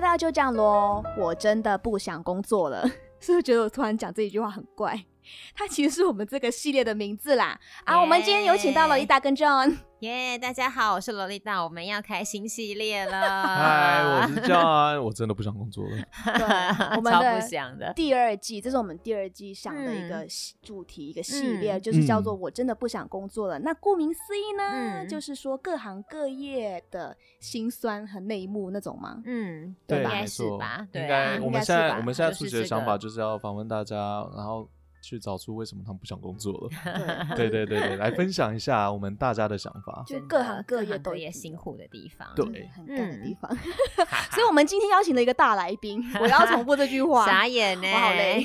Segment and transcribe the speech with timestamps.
[0.00, 1.02] 大概就这样喽。
[1.18, 2.86] 我真的不想工作了，
[3.20, 5.04] 是不是觉得我突然讲这一句话很怪？
[5.54, 7.58] 它其实是我们这个系列的名字啦。
[7.84, 9.76] 啊，我们今天有请到了萝莉达跟 John。
[10.00, 13.46] 耶，yeah, 大家好，我是萝莉大，我们要开新系列了。
[13.46, 15.90] 嗨，我是 John，我真的不想工作了。
[16.24, 20.26] 对，我们的第二季，这是我们第二季想的一个
[20.62, 23.58] 主题，嗯、一个系列，嗯、就是叫做“我真的不想工作了”。
[23.60, 29.20] 嗯、那顾名思义呢，嗯、就是说各行各业的辛酸和内幕那种吗？
[29.26, 30.88] 嗯，对吧，应该是吧？
[30.90, 31.38] 对，应该。
[31.40, 34.66] 我们现在我们现在出席的想法就是要访问大家，然后。
[35.00, 36.70] 去找出为什么他们不想工作了？
[37.36, 43.50] 对对对对，来分享一下我们大家的想法，就各行各业都也辛苦的地方，对，很干的地方。
[44.30, 48.44] 所以，我们今天邀请了一个大来宾， 我要重复这句话，傻眼呢，我好累，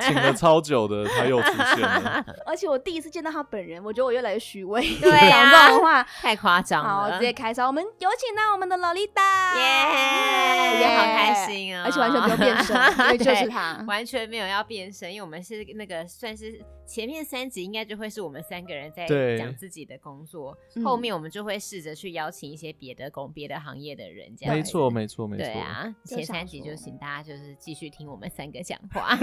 [0.00, 2.24] 请了超久的，他又出现了。
[2.44, 6.90] 而且我第一次见到他本人，我觉得我越来越虚伪，对啊，讲这种话太夸张了。
[6.90, 15.58] 好，直接开始，我们有请到我们的萝莉达，耶，也好开心啊，而且完全不用变声，因为就是他，完全没有要变身，因为我们是。
[15.78, 19.06] 那个算是前面三集应该就会是我们三个人在
[19.38, 24.54] 讲自己的工作，后面我们就会试着去邀请一些别的工、别的行业的人，这样。
[24.54, 25.44] 没错，没错，没错。
[25.44, 29.16] 对啊，前三集就请大家就是继续听我们三个讲话，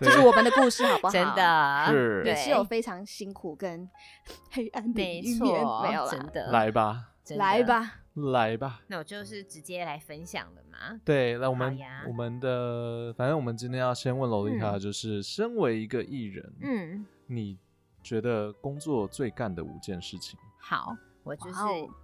[0.00, 1.12] 这 是我们的故事，好不好？
[1.14, 3.88] 真的，是，也是有非常辛苦跟
[4.50, 6.50] 黑暗的一面，没错，没有真的。
[6.50, 8.00] 来吧，来吧。
[8.26, 11.00] 来吧，那我就是直接来分享了嘛。
[11.04, 17.58] 对，那我们我们的，反正我们今天要先问萝莉达，就是身为一个艺人，嗯，你
[18.02, 20.38] 觉得工作最干的五件事情？
[20.60, 21.60] 好，我就是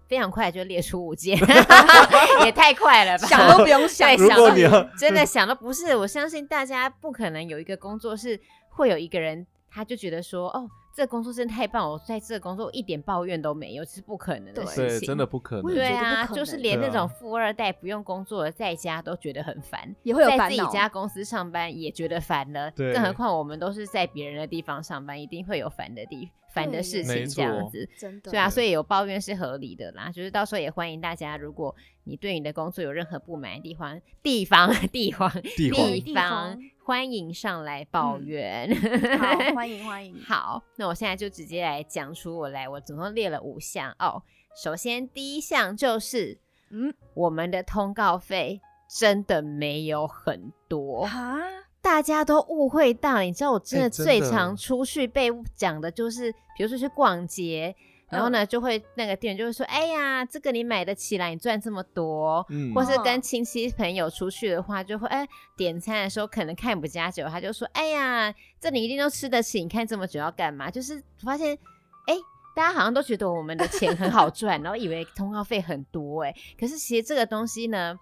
[0.09, 1.39] 非常快就列出五件，
[2.45, 4.63] 也太快了吧，想都不用想，如果你
[4.99, 10.69] 真的想都不是，我相信大家不可能有一个工作是会有一个人，他就觉得说，哦。
[10.95, 15.01] 这工作真的太棒，我在这个工作一点抱怨都没有，这是不可能的事情。
[15.01, 15.65] 对，真的不可能。
[15.65, 27.89] 对啊，就是连那种富二代不用工作的在家都觉得很烦，也会有在自己家公司上班也觉得烦了，更何况我们都是在别人的地方上班，一定会有烦的地烦的事情这样子。
[27.99, 28.31] 真的。
[28.31, 30.11] 对啊，所以有抱怨是合理的啦。
[30.11, 36.59] 就是到时候也欢迎大家，如果你对你的工作有任何不满的地方，地方， 地方，地方。
[36.87, 40.21] 欢迎上来抱怨，嗯、好，欢迎 欢迎。
[40.21, 44.23] 好，那我现在就直接来讲出我来，我总共列了五项哦。
[44.63, 46.39] 首先第一项就是，
[46.69, 51.41] 嗯，我们的通告费真的没有很多啊，
[51.85, 57.77] 大家都误会到，你知道我真的最常出去被讲的就是，欸、比如说去逛街。
[58.11, 62.47] 然后呢，就会那个店员就会说：“哎呀，这个你买得起来，你赚这么多。
[62.49, 71.59] 嗯”或是跟亲戚朋友出去的话，就会哎点餐的时候可能看不加酒，他就说：“哎呀，这你一定都吃得起，你看这么久要干嘛？”就是发现，
[72.07, 72.15] 哎，
[72.55, 77.99] 大家好像都觉得我们的钱很好赚，然后以为通告费很多，哎，可是其实这个东西呢，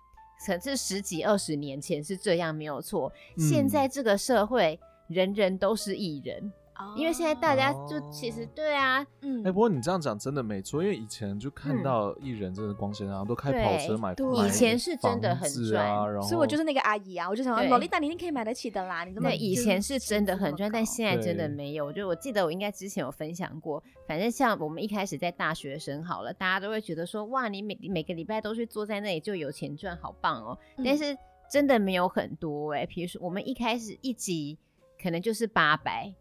[0.47, 6.53] 可是十几二十年前是这样没有错，现在这个社会人人都是艺人。
[6.97, 21.93] 因为现在大家就其实对啊，嗯，哎，不过你这样讲真的没错，因为以前就看到艺人真的光鲜亮丽，都开跑车买，以前是真的很赚，所以我就是那个阿姨啊，我就想说，萝莉达你一定可以买得起的啦，你这么以前是真的很赚，但现在真的没有。
[21.93, 30.59] 就我记得我应该之前有分享过，反正像我们一开始在大学生好了，大家都会觉得说，哇，你每每个礼拜都去坐在那里就有钱赚，好棒哦。
[30.85, 31.17] 但是
[31.51, 34.59] 真的没有很多哎，比如说我们一开始一集
[35.01, 36.13] 可能就是八百。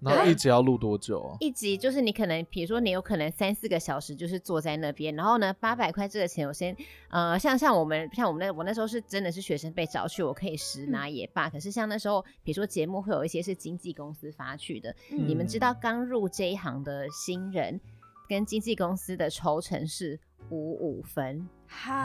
[0.00, 1.36] 然后一集要录多久啊？
[1.40, 6.74] 一集就是你可能，比如说你有可能三四个小时，就是坐在那边，然后呢，八百块这个钱，我先，
[7.10, 11.48] 呃，像像我们像我们那我那时候是真的是学生被找去，我可以实拿也罢。
[11.48, 17.80] 嗯、可是像那时候，比如说节目会有一些是经纪公司发去的，嗯、你们知道刚入这一行的新人
[18.28, 20.18] 跟经纪公司的抽成是
[20.48, 21.48] 五五分，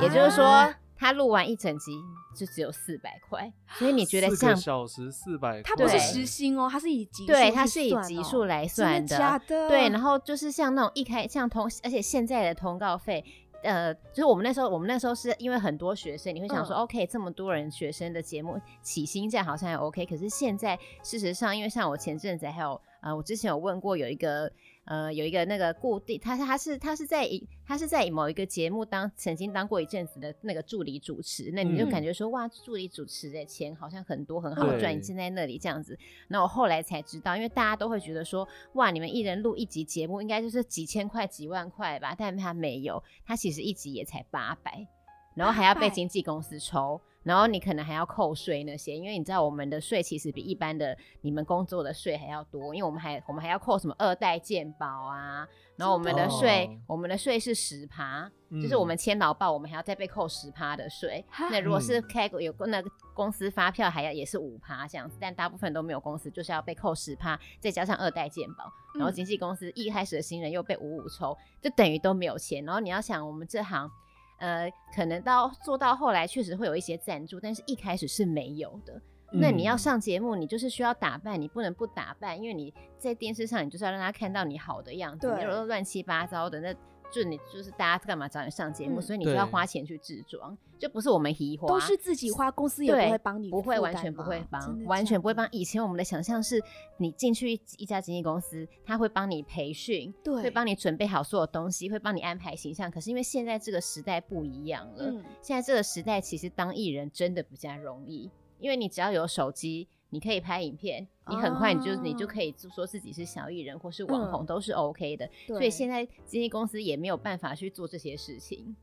[0.02, 0.74] 也就是说。
[0.98, 1.92] 他录完一整集
[2.36, 5.64] 就只有四百块，所以你觉得像小时四百块？
[5.64, 9.70] 他不是时薪哦，他是以集对，他是以集数来算的，真的假的？
[9.70, 13.24] 对，然后就是像那种一开像通，而且现在的通告费，
[13.64, 24.52] 呃，就是我们那时候，我们那时候是因为很多学生，你会想说、嗯、，OK，这么多人学生的节目起薪价好像还 OK，可是现在事实上，因为像我前阵子还有，呃，我之前有问过有一个。
[24.86, 35.98] 呃，有一个那个固定，他他是他是在一他是在某一个节目当曾经当过一阵子的那个助理主持，那你就感觉说、嗯、哇，助理主持的钱好像很多很好赚，你现在那里这样子。
[36.28, 44.88] 那我后来才知道，因为大家都会觉得说哇，你们一人录一集节目应该就是几千块几万块吧，但他没有，他其实一集也才八百，
[45.34, 47.02] 然后还要被经纪公司抽。
[47.26, 58.32] 然后你可能还要扣税那些，因为你知道我们的税其实比一般的你们工作的税还要多，因为我们还我们还要扣什么二代健保啊，然后我们的税、哦、我们的税是十趴，
[58.62, 61.26] 就是我们签劳保我们还要再被扣十趴的税。
[61.40, 72.64] 嗯、那如果是开有那个公司发票还要也是五趴这样子，但大部分都没有公司就是要被扣十趴，再加上二代健保，然后经纪公司一开始的新人又被五五抽，就等于都没有钱。
[72.64, 73.90] 然后你要想我们这行。
[74.38, 78.94] 呃，可能到做到后来确实会有一些赞助，但是一开始是没有的。
[79.32, 85.28] 嗯、那你要上节目，你就是需要打扮，你不能不打扮，因为你在电视上，你就是要让他看到你好的样子。
[85.38, 86.76] 你如果乱七八糟的，那
[87.12, 89.00] 就你就是大家干嘛找你上节目？
[89.00, 90.58] 嗯、所以你就要花钱去制装。
[90.78, 95.48] 就不是我们移花，都是自己花，公司也不会帮你，不会完全不会帮，完全不会帮。
[95.52, 96.62] 以前我们的想象是，
[96.98, 102.92] 你进去一家经纪公司，他会帮你培训，对，会帮你准备好所有东西，会帮你安排形象。
[102.92, 108.30] 可是因为现在这个时代不一样了，嗯、现在这个时代其实当艺人真的比较容易，
[108.60, 115.30] 因为你只要有手机，你可以拍影片，你很快你就、哦、你就可以说自己是小艺人或是网红、嗯、都是 OK 的。
[115.48, 118.76] 所以现在经纪公司也没有办法去做这些事情。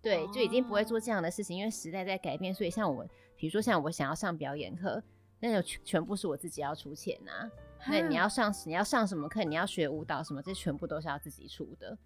[0.00, 2.54] 对，就已经不会做这样的事情，因为时代在改变。
[2.54, 3.04] 所以像我，
[3.36, 5.02] 比如说像我想要上表演课，
[5.40, 7.50] 那就全全部是我自己要出钱呐、啊。
[7.88, 11.98] 那你要上你要上什么课，你要学舞蹈什么，这全部都是要自己出的。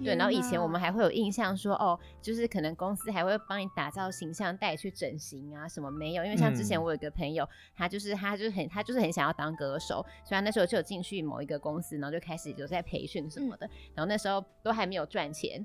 [0.00, 6.24] 哪对，然后以前我们还会有印象说，哦，就是可能公司还会帮你打造形象，带你去整形啊什么没有？
[6.24, 15.64] 因为像之前我有一个朋友，嗯、他就是他就是很他就是很想要当歌手，所以他那时候就有进去某一个公司，然后就开始有在培训什么的，嗯、然后那时候都还没有赚钱，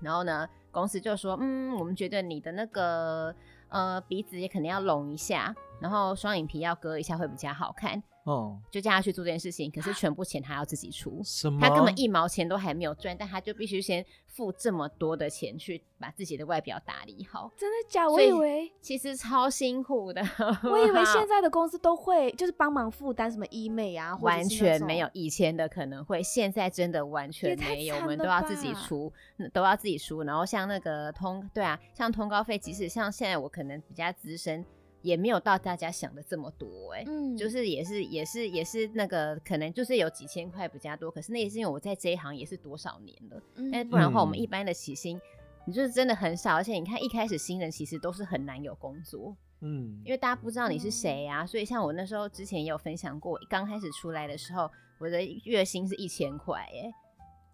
[0.00, 0.48] 然后呢？
[0.72, 3.34] 公司就说，嗯，我们觉得你的那个
[3.70, 8.02] 呃鼻子也可能要隆一下，然后双眼皮要割一下会比较好看。
[8.26, 11.60] 哦，就叫他去做这件事情，可是全部钱他要自己出，什么？
[11.60, 17.52] 他根本一毛钱都还没有赚，但他就必须先付这么多的钱去把自己的外表打理好。
[17.56, 18.08] 真的假？
[18.10, 20.20] 我以为其实超辛苦的。
[20.68, 25.08] 我以为现在的公司都会就是帮忙负担什么医美啊，完全没有。
[25.12, 29.12] 以前的可能会，现在真的完全没有，我们都要自己出，
[29.52, 30.24] 都要自己出。
[30.24, 34.64] 然后像那个通，对啊，像通告费，即使像现在我可能比较资深。
[35.06, 45.20] 也没有到大家想的这么多哎、欸，嗯，就是也是也是也是那个可能就是有几千块比较多，可是那也是因为我在这一行也是多少年了，嗯，但是不然的话，我们一般的起薪，
[45.64, 54.68] 你就是真的很少，而且你看一开始新人其实都是很难有工作，嗯，因为大家不知道你是谁啊，所以像我那时候之前也有分享过，刚开始出来的时候，
[54.98, 56.92] 我的月薪是一千块哎。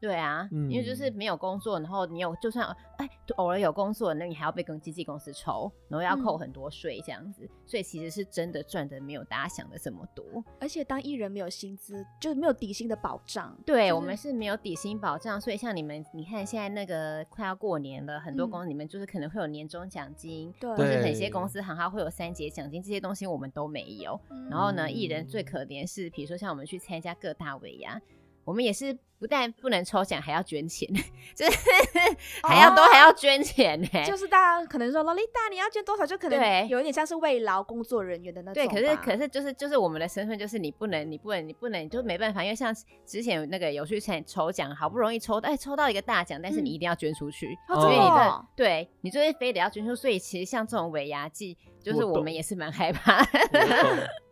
[0.03, 2.67] 对啊，嗯、因为就是没有工作，然后你有就算
[2.99, 10.25] 哎偶尔有工作，那你还要被跟经纪公司抽，然后要扣很多税这样子，嗯、所以其实是真的赚的没有大家想的这么多。
[10.61, 13.57] 而且当艺人没有薪资，就是没有底薪的保障。
[13.65, 24.21] 对，就是、我们是没有底薪保障，所以像你们，你看现在那个快要过年了，很多公司里面就是可能会有年终奖金，或是很些公司行号会有三节奖金，这些东西我们都没有。
[24.31, 28.01] 嗯、然后呢，艺人最可怜是，比如说像我们去参加各大尾牙，
[28.45, 28.99] 我们也是。
[29.23, 30.93] 不但不能抽奖，还要捐钱，
[31.37, 31.57] 就是
[32.43, 33.89] 还要都还要捐钱呢。
[34.05, 38.55] 就是大家可能说，萝莉塔你要捐多少，就可能有一点像是慰劳工作人员的那种。
[38.55, 42.75] 对，可是可是就是就是我们的身份就是你不能你不能你不能就没办法，因为像
[43.07, 49.95] 之前那个有去参抽奖，好不容易抽哎抽到一个大奖，但是你一定要捐出去，所以你的对你就是非得要捐出。
[49.95, 53.25] 所以其实像这种尾牙季，就是我们也是蛮害怕。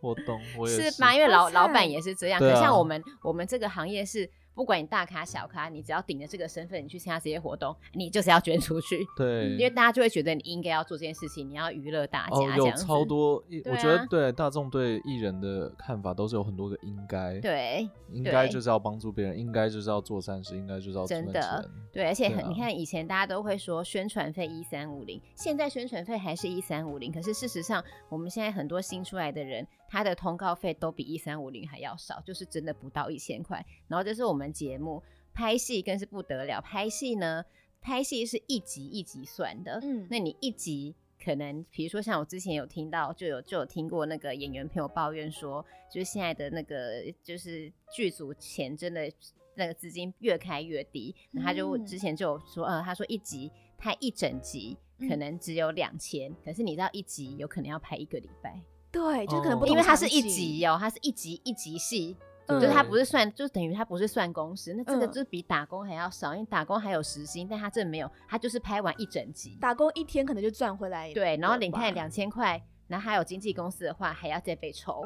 [0.01, 1.15] 我懂，我 也是吧？
[1.15, 2.41] 因为老老板也是这样。
[2.41, 4.29] 可像我们我们这个行业是。
[4.55, 8.99] 不管你大咖小咖，你只要顶着这个身份，你去参加这些活动，你就是要捐出去。
[9.17, 12.37] 对，因为大家就会觉得你应该要做这件事情，你要娱乐大家。
[12.37, 17.41] 哦，有超多，啊、我觉得对大众对艺人的看法都是有很多个应该。
[17.41, 21.69] 对，应该就是要帮助别人，应该就是要做善事，应该就是要真的。
[21.93, 29.67] 对，而且很，啊、你看以前大家都会说宣传费一三五零，现在宣传费还是一三五零，可是事实上我们现在很多新出来的人。
[29.91, 33.65] 他的通告费都比一三五零还要少，就是真的不到一千块。
[33.89, 35.03] 然后这是我们节目
[35.35, 37.45] 拍戏更是不得了，拍戏呢，
[37.81, 39.81] 拍戏是一集一集算的。
[39.83, 49.11] 嗯，那你一集可能，比如说像我之前有听到，就有就有听过那个演员朋友抱怨说，就是现在的那个就是剧组钱真的
[49.57, 51.13] 那个资金越开越低。
[51.33, 58.63] 那他就之前就有说，呃，他说一集拍一整集可能只有两千，可是你知道一集有可能要拍一个礼拜。
[58.93, 62.17] 对，就可能不同，因为它是一集哦，它是一集一集戏，
[62.49, 71.13] 就是它不是算，就等于它不是算工时，那这个就是比打工还要少，因为打工还有时薪，但他这没有，他就是拍完一整集，打工一天可能就赚回来。
[71.15, 75.03] 对，然后你看两千块，然后还有经纪公司的话还要再被抽，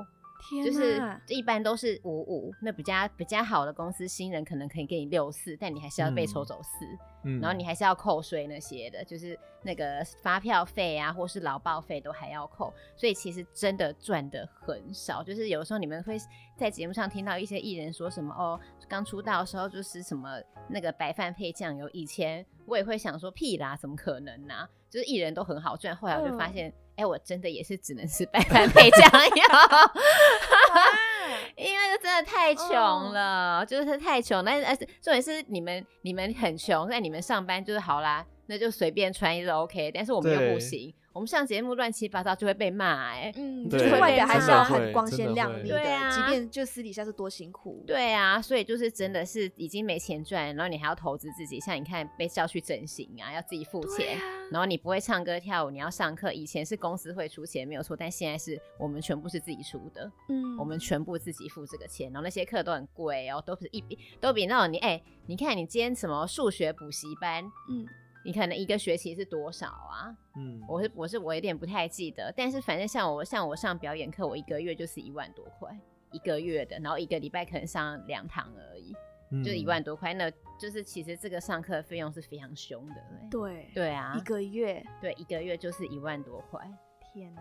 [0.64, 6.84] 就是一般都是五五，那比较比较好的公司，新人可能可以给你六四，但你还是要被抽走四，
[7.24, 15.22] 嗯，然后你还是要扣税那些的，就是那个发票费啊，或是劳保费都还要扣，所以其实真的赚的很少。
[15.22, 16.16] 就是有时候你们会
[16.56, 24.68] 在节目上听到一些艺人说什么哦，刚出道的时候就是什么那个白饭配酱油，以前我也会想说屁啦，怎么可能呢、啊？
[24.90, 26.68] 就是艺人都很好赚，后来我就发现。
[26.68, 29.42] 嗯哎、欸，我真的也是只能是白饭配酱油，
[31.59, 32.73] 因为真的太穷
[33.12, 33.68] 了，oh.
[33.68, 34.44] 就是太穷。
[34.44, 39.90] 但是，而且重点是你们你们很穷，在你们上班就是好啦，那就随便穿也是 OK。
[39.92, 40.94] 但是我们又不行。
[41.12, 67.86] 我们上节目乱七八糟就会被骂哎、欸，嗯，就是外表还是要很光鲜亮丽的，对啊，即便就私底下是多辛苦，对啊，所以就是真的是已经没钱赚，然后你还要投资自己，像你看被叫去整形啊，要自己付钱，啊、然后你不会唱歌跳舞，你要上课，以前是公司会出钱没有错，但现在是我们全部是自己出的，嗯，我们全部自己付这个钱，然后那些课都很贵哦，都是一比都比那种你哎、欸，你看你今天什么数学补习班，嗯。
[68.24, 70.16] 你可能一个学期是多少啊？
[70.36, 75.78] 嗯，我是我是我有点不太记得，但是反正像我像我上表演课，我一个月就是一万多块
[76.10, 78.94] 一个月的，然后一个礼拜可能上两堂而已，
[79.30, 82.94] 嗯、就是一万多块，那就是其实这个上课的费用是非常凶的。
[83.30, 86.60] 对对啊，一个月对一个月就是一万多块。
[87.14, 87.40] 天 哪！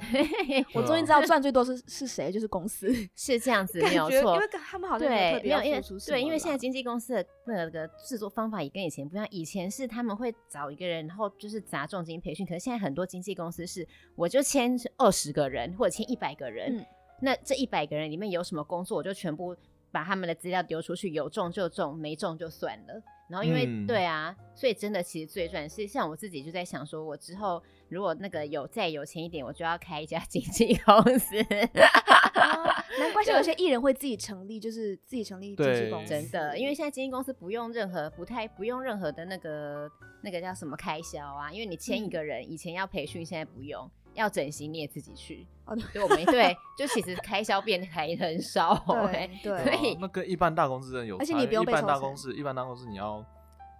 [0.75, 4.35] 我终于知道赚最多是是谁，就是公司 是这样子， 没有错。
[4.35, 9.27] 因为他们好像没有特别付出，对，因为现在经纪公司的那个制作方法也跟以前不一样。
[9.31, 12.45] 以前是他们会找一个人，然后就是砸重金培训。
[12.45, 16.85] 可是现在很多经纪公司是，我就签二十个人或者签一百个人，嗯、
[17.19, 19.55] 那这一百个人里面有什么工作，我就全部
[19.91, 23.01] 把他们的资料丢出去，有中就中，没中就算了。
[23.29, 27.61] 然后因为、嗯、对啊，所以真的其实最赚是像我自己就在想说，我之后。
[27.93, 31.39] 如果那个有再有钱一点，我就要开一家经纪公司。
[31.39, 36.09] 哦、 难怪是有些艺人会自己成立，就是自己成立经纪公司。
[36.09, 39.89] 真的，因为现在经纪公司不用任何不太不用任何的那个
[40.23, 45.45] 那个叫什么开销啊，因为你签一个人，嗯、以前要培训，现在不用，要整形你也自己去。
[45.65, 48.75] 哦，对，我们对，就其实开销变还很少。
[48.87, 53.23] 对对，所以、哦、那跟一般大公司真的有，而且你不用被一般大公司，一般大公司你要。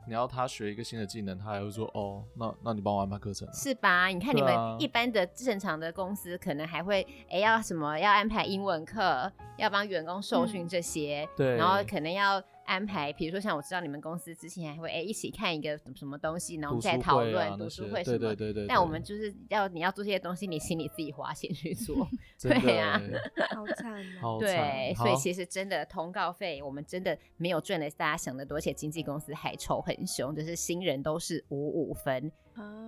[0.07, 4.07] 你要他学一个新的技能，他还会说哦，那那你帮我安排课程，是吧？
[4.07, 12.43] 你看你们一般的正常的公司，可能还会哎、欸、要什么要安排英文课，要帮员工受训这些，嗯、对，然后可能要。
[12.65, 18.17] 安排，比如说像我知道你们公司之前还会哎、欸、一起看一个什么东西，然后再讨论读书会什么。
[18.17, 18.67] 对对对对。
[18.67, 22.07] 但我们就是要你要做这些东西，你请你自己花钱去 做。
[22.41, 23.01] 对呀、啊。
[23.55, 24.39] 好惨啊。
[24.39, 32.31] 对，所以其实真的通告费，我们真的没有赚的大家想的多，而且经纪公司还抽很凶，就是新人都是五五分。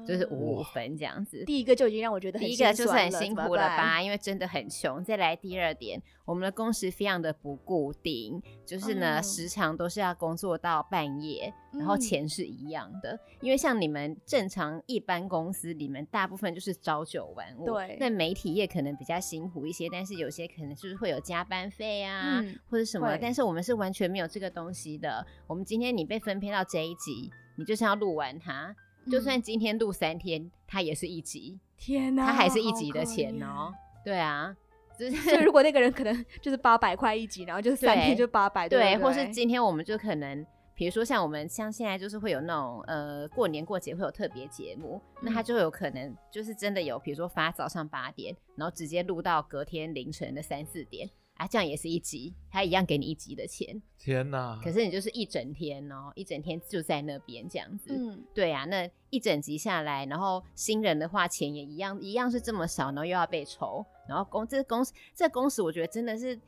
[0.05, 5.03] 就是五五分这样子，第一个就已经让我觉得很第一个就是很辛苦了吧，因为真的很穷。
[5.03, 13.13] 再来第二点，我们的工时非常的不固定，就是呢、嗯、时常都是要工作到半夜，然后钱是一样的。
[13.13, 17.65] 嗯、因为像你们正常一般公司里面，大部分就是朝九晚五。
[17.65, 17.97] 对。
[17.99, 23.17] 那媒体业可能比较辛苦一些，但是有些可能就是会有加班费啊，嗯、或者什么。
[23.19, 25.25] 但是我们是完全没有这个东西的。
[25.47, 28.75] 我们今天你被分配到这一集，你就是要录完它。
[29.11, 31.59] 就算今天录三天，它也是一集。
[31.77, 33.73] 天哪，它还是一集的钱哦。
[34.03, 34.55] 对啊，
[34.97, 51.09] 就是如果那个人可能就是八百块一集，然后就是三天就八百，对，或是今天我们就可能，比如说像我们像现在就是会有那种呃过年过节会有特别节目，那他就有可能就是真的有，比如说发早上八点，然后直接录到隔天凌晨的三四点。
[51.35, 53.81] 啊，这样也是一集，他一样给你一集的钱。
[53.97, 54.57] 天哪！
[54.63, 57.93] 可是你就是一整天哦，一整天就在那边这样子。
[57.93, 66.39] 嗯，对啊，那一整集下来，然后新人的话钱也一样，一样是这么少，然后又要被抽，然后工这工时这工时，我觉得真的是，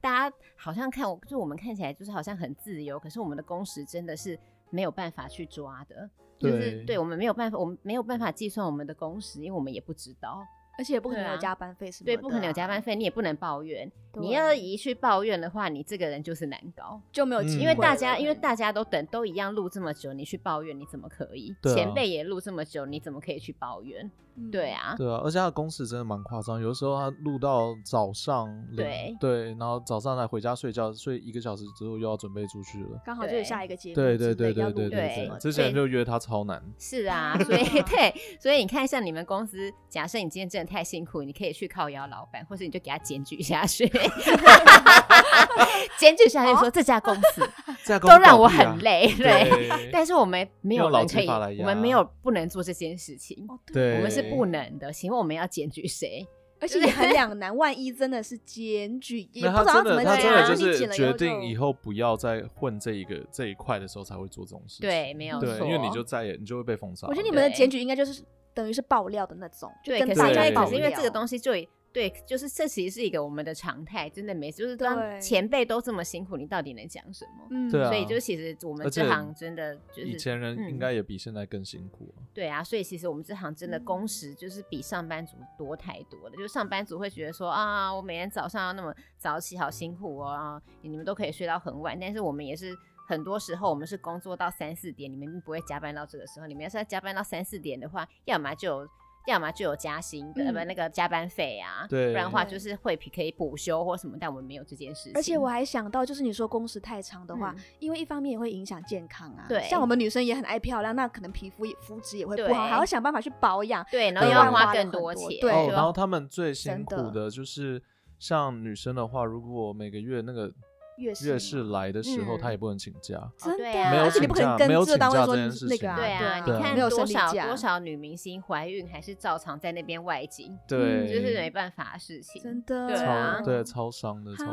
[0.00, 4.38] 大家好像看我，就我们看起来就是好像很自由，可是我们的工时真的是
[4.70, 6.08] 没有办法去抓的，
[6.38, 10.46] 就是对，我们没有办法，我们没有办法计算我们的工时，因为我们也不知道。
[10.78, 13.90] 而且也不可能有加班费什么的，对，不可能有加班费，你也不能抱怨。
[14.18, 17.62] 你要一去抱怨的话，你这个人就是难搞，就没有机会。
[17.62, 21.54] 因为大家，因为大家都等，都一样录这么久，你去抱怨，你怎么可以？
[21.74, 24.10] 前辈也录这么久，你怎么可以去抱怨？
[24.50, 36.62] 对啊，对啊，而且他的工时真的蛮夸张，有的时候他录到早上，对对，然后早上来回家睡觉，睡一个小时之后又要准备出去了，刚好就是下一个节目，对对对对对对，之前就约他超难。
[36.78, 43.84] 是啊，所以 对，所以你看，像你们公司，假设你今天真的太辛苦，你可以去靠邀老板，或者你就给他检举下去，
[45.98, 47.46] 检举下去说这家公司
[48.00, 51.28] 都让我很累，对， 但是我们没有人可以，
[51.58, 54.30] 我们没有不能做这件事情，对，我们是。
[54.30, 56.24] 不能的，请问我们要检举谁？
[56.60, 57.56] 而且也很两难。
[57.56, 64.88] 万一真的是检举，也不知道怎么他真的就是决定以后不要再混这一个这一块的时候才会做这种事情。
[64.88, 67.08] 对，没有错，因为你就再也你就会被封杀。
[67.08, 68.22] 我觉得你们的检举应该就是
[68.54, 71.52] 等于是爆料的那种，对，可是因为可是因为这个东西就。
[71.92, 77.48] 对，就是这其实是一个我们的常态，真的没，就是当前辈都这么辛苦，你到底能讲什么？
[77.50, 77.88] 嗯，对啊。
[77.88, 82.26] 所以就其实我们这行真的就是以前人应该也比现在更辛苦，啊嗯。
[82.32, 86.30] 对啊，所以其实我们这行真的工时就是比上班族多太多了。
[86.30, 92.72] 嗯，就是上班族会觉得说啊，我每天早上要那么早起，好辛苦哦，你们都可以睡到很晚，但是我们也是
[93.08, 96.46] 很多时候我们是工作到三四点，你们不会加班到这个时候。
[96.46, 98.88] 你们要是要加班到三四点的话，要么就。
[99.30, 105.12] 要么就有加薪的，不、嗯、那个加班费啊，对，不然的话就是会可以补休或什么，但我们没有这件事情。
[105.14, 109.46] 而且我还想到，就是你说工时太长的话，嗯、因为一方面也会影响健康啊。
[109.48, 113.86] 对，像我们女生也很爱漂亮，那可能皮肤也肤质也会不好，还要想办法去保养。
[113.90, 115.28] 对，然后又要花更多钱。
[115.40, 117.82] 对，哦、然后他们最辛苦的就是
[118.18, 120.52] 像女生的话，如果每个月那个。
[121.00, 125.78] 月事来的时候，他也不能请假，真的，没有请假，没有请假这件事情。
[125.78, 134.44] 对啊，你看多少多少女明星怀孕还是照常在那边外景，对，就是没办法的事情，真的，对啊，对，超伤的，超，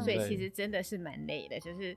[0.00, 1.96] 所以其实真的是蛮累的，就是。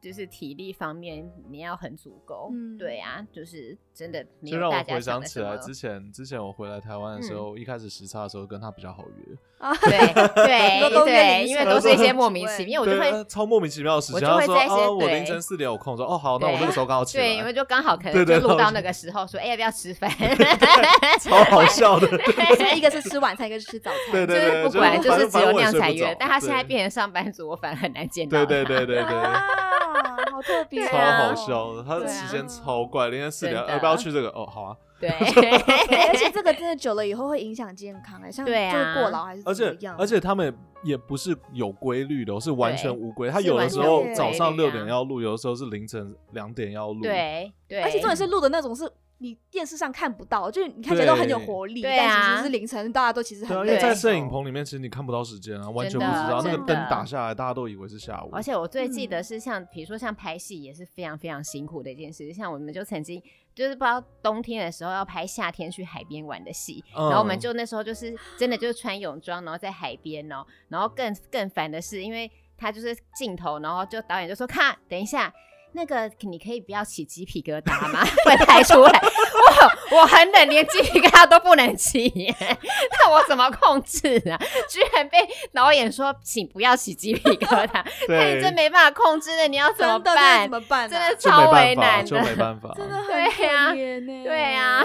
[0.00, 4.24] 就是体力方面你要很足够，嗯，对啊，就是真的。
[4.44, 9.36] 就让我回想起来之前，之前我回来台湾的时候，一开始时差的时候跟他比较好约。
[9.58, 14.22] 啊， 对对对，因为都是一些莫名其妙，我就会超莫名其妙的时间。
[14.22, 17.24] 他说哦，我凌晨四点有空，说哦好，那我那个时候刚好起来。
[17.24, 20.08] 对，因为就刚好可能就录到那个时候，说哎要不要吃饭？
[21.20, 22.06] 超好笑的。
[22.76, 24.12] 一个是吃晚餐，一个是吃早餐。
[24.12, 26.16] 对对对，不管就是只有那样才约。
[26.20, 28.46] 但他现在变成上班族，我反而很难见到。
[28.46, 29.67] 对对对对对。
[30.38, 34.28] 好特别，超好笑的，他的时间超怪，凌晨四点要不要去这个？
[34.28, 34.76] 哦，好啊。
[35.00, 39.96] 对，而且这个真的久了以后会影响健康哎，像就是过劳还是怎么样？
[39.96, 40.52] 而且他们
[40.82, 43.28] 也不是有规律的，是完全无规。
[43.30, 47.00] 他有的时候早上六点要录，有的时候是凌晨两点要录。
[47.02, 48.90] 对对，而且重点是录的那种是。
[49.20, 53.72] 你电视上看不到，就是你看起来都很有活力，但其实是凌晨，大家都其实很累。
[53.72, 58.30] 因为在摄影棚里面，其实你看不到时间啊，完全不知道那个灯打下来，大家都以为是下午。
[58.32, 62.32] 而且我最记得是像，比如说像拍戏也是非常非常辛苦的一件事。
[62.32, 63.20] 像我们就曾经
[63.56, 75.34] 就是不知道冬天的时候要拍夏天去海边玩的戏，然后我们就那时候就是真的就是穿泳装，然后在海边哦，然后更更烦的是，因为他就是镜头，然后就导演就说：“看，等一下。”
[75.72, 78.04] 那个，你可以不要起鸡皮疙瘩吗？
[78.24, 79.00] 会拍出来，
[79.90, 84.38] 我我很冷，连鸡皮疙瘩都不能起，那我怎么控制啊？
[84.68, 85.18] 居然被
[85.52, 90.42] 导演说，请不要起鸡皮疙瘩， 那你真没办法控制的，你要怎么办？
[90.42, 90.88] 怎么办？
[90.88, 93.42] 真的超为难的，就没办法， 真的很可
[93.74, 94.24] 怜。
[94.24, 94.82] 对呀，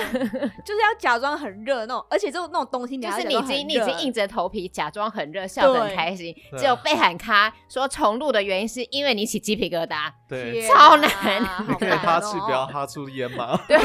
[0.66, 10.12] 就是要假装很热那种，而且这种那种东西，就是你已经你已经硬着头皮假装很热，笑得很开心，只有被喊卡说重录的原因是因为你起鸡皮疙瘩。
[10.28, 10.68] 对。
[10.74, 11.10] 超难，
[11.68, 13.60] 你可以哈气，不要哈出烟吗？
[13.68, 13.78] 对，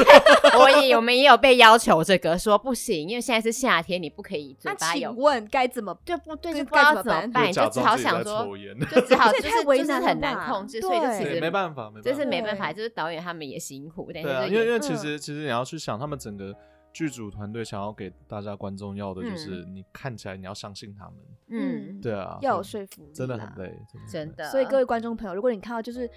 [0.57, 5.11] 我也我们也有被要求这个，说不行，因为现在是夏天，你不可以嘴巴有。
[5.11, 5.95] 请问该怎么？
[6.03, 6.53] 对不对？
[6.53, 8.47] 就不知道怎么办，就只好想说，
[8.91, 16.53] 就只好 就是就是很难控制，所以就其实没办法，就是没办法，就是导演他们也辛苦，但是因为因为其实其实你要去想，他们整个
[16.91, 21.15] 剧组团队想要给大家观众要的就是你看起来你要相信他们，
[21.49, 23.79] 嗯，对啊，要有说服力，真的很累，
[24.11, 24.49] 真的。
[24.49, 26.09] 所以各位观众朋友，如果你看到就是。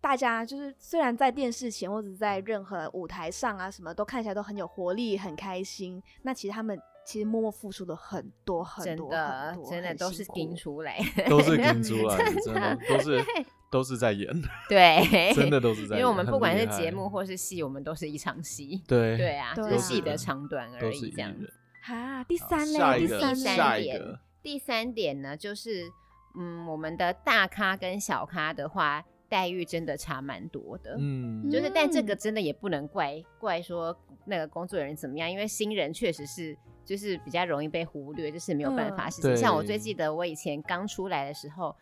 [0.00, 13.24] 大家就是虽然在电视前或者在任何舞台上啊，什么都看起来都很有活力、很开心，那其实他们其实默默付出了很多很多很多，真的 都是拼出 来，都是拼出来，真的都是
[13.70, 14.28] 都是在演，
[14.68, 15.98] 对，真的都是在演。
[15.98, 21.52] 因为我们不管是节目或是戏，我们都是一场戏，对对啊，就是戏的长短而已，这样子。
[21.92, 23.34] 啊，第三类，第三
[23.80, 25.90] 点，第三点呢，就是
[26.38, 29.04] 嗯，我们的大咖跟小咖的话。
[29.28, 39.32] 待遇真的差蛮多的，嗯，就是，但这个真的也不能怪怪说那个工作人员怎么样，因为新人确实是就是比较容易被忽略，就是没有办法事情。
[39.32, 41.76] 嗯、像我最记得我以前刚出来的时候，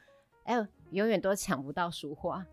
[0.44, 2.44] 哎呦，永远都抢不到书画，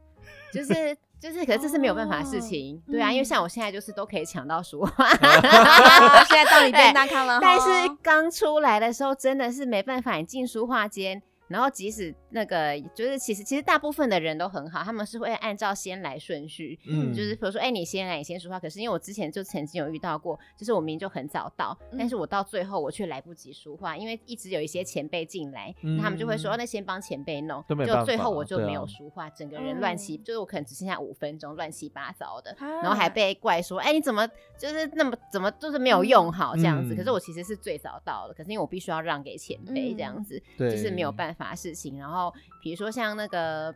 [0.52, 5.08] 就是 就是，可是这是没有办法的事情，哦、对啊，因为像我现在就是都可以抢到书画
[6.28, 7.68] 现在到你变大咖了，但是
[8.02, 11.24] 刚出来的时候真的是没办法，你进书画间。
[11.50, 18.60] 然后即使那个就是其实其实大部分的人都很好，他们是会按照先来顺序，嗯，就是比如说哎、欸、你先来，你先说话。
[18.60, 36.96] 可是因为我之前就曾经有遇到过，就是我明明就很早到，嗯、但是我到最后我却来不及说话，因为一直有一些前辈进来，他们就会说那先帮前辈弄，就最后我就没有说话，啊、整个人乱七，就是我可能只剩下五分钟，乱七八糟的，啊、然后还被怪说哎、欸、你怎么就是那么怎么就是没有用好这样子。
[36.96, 42.23] 嗯、可是我其实是最早到的，可是因为我必须要让给前辈这样子，嗯、就是没有办法事情，然后。
[42.62, 43.74] 比如说像那个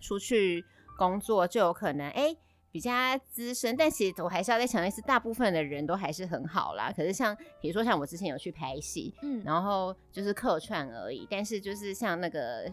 [0.00, 0.64] 出去
[0.98, 2.38] 工作，就有可能哎、欸、
[2.70, 2.90] 比较
[3.30, 6.92] 资深，但其实我还是要再强调一次，大部分的人都还是很好啦。
[6.96, 12.70] 可是像比如说像我之前有去拍戏，嗯，然后就是客串而已，但是就是像那个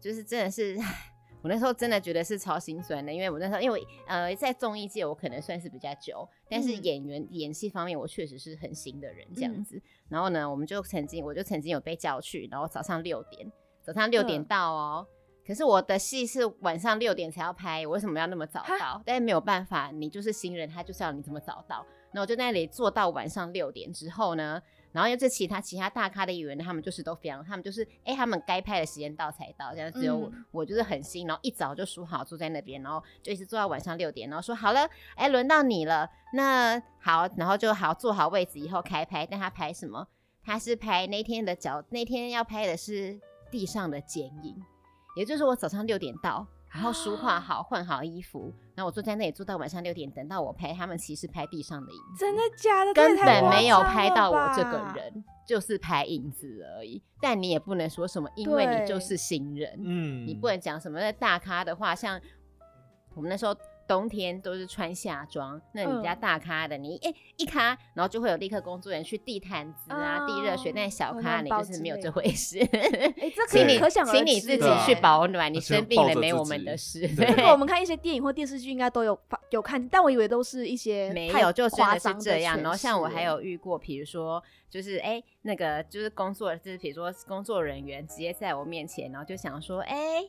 [0.00, 0.76] 就是真的是
[1.42, 9.76] 我那时候真的觉得是超心酸的，因为我那时候因为呃在综艺界我可能算是比较久，但是演员、嗯、演戏方面我确实是很新的人这样子。
[9.76, 13.50] 嗯、然后呢，我们就曾经我就曾经有被叫去，然后早上六点。
[13.82, 15.06] 早上六点到哦，
[15.46, 19.02] 可是我的戏是晚上六点才要拍，我为什么要那么早到？
[19.04, 21.84] 但是没有办法，你就是新人，他就是要你这么早到。
[22.12, 24.60] 那我就在那里坐到晚上六点之后呢，
[24.92, 34.80] 然后又是其他其他大咖的演员，他们就是都非常，他们就是哎、欸，他们该拍的时间到才到，这样只有我，嗯、我就是很新，然后一早就梳好坐在那边，然后就一直坐到晚上六点，然后说好了，
[35.16, 39.26] 哎、欸，轮到你了，那好，然后就好坐好位置以后开拍。
[39.26, 40.06] 但他拍什么？
[40.44, 43.18] 他是拍那天的角，那天要拍的是。
[43.52, 44.56] 地上的剪影，
[45.14, 52.94] 也就是我早上六点到，然后梳化好，换好衣服，然后我坐在那里坐到晚上六点，等到我拍他们，其实拍地上的影子，真的假的？
[52.94, 57.02] 根本没有拍到我这个人，就是拍影子而已。
[57.20, 62.18] 但你也不能说什么，因为你就是新人，嗯，你不能讲什么那大咖的话，像
[63.14, 63.54] 我们那时候。
[63.92, 70.72] 冬天都是穿夏装，那你家大咖的，你哎、欸、一咖，然后就会有立刻工作人员去递毯子啊、递热、哦、水。
[70.74, 72.58] 但小咖你就是没有这回事。
[72.72, 72.80] 哎、
[73.16, 75.52] 欸， 这可以可想而知，请你自己去保暖。
[75.52, 77.06] 你生病了没我们的事。
[77.14, 79.18] 这个我们看一些电影或电视剧应该都有
[79.50, 82.56] 有看，但我以为都是一些没有，就真的是这样。
[82.62, 90.24] 然后像我还有遇过，比如说就是哎、欸、那个就是工作，就是比如说工作人员直接在我面前，然后就想说哎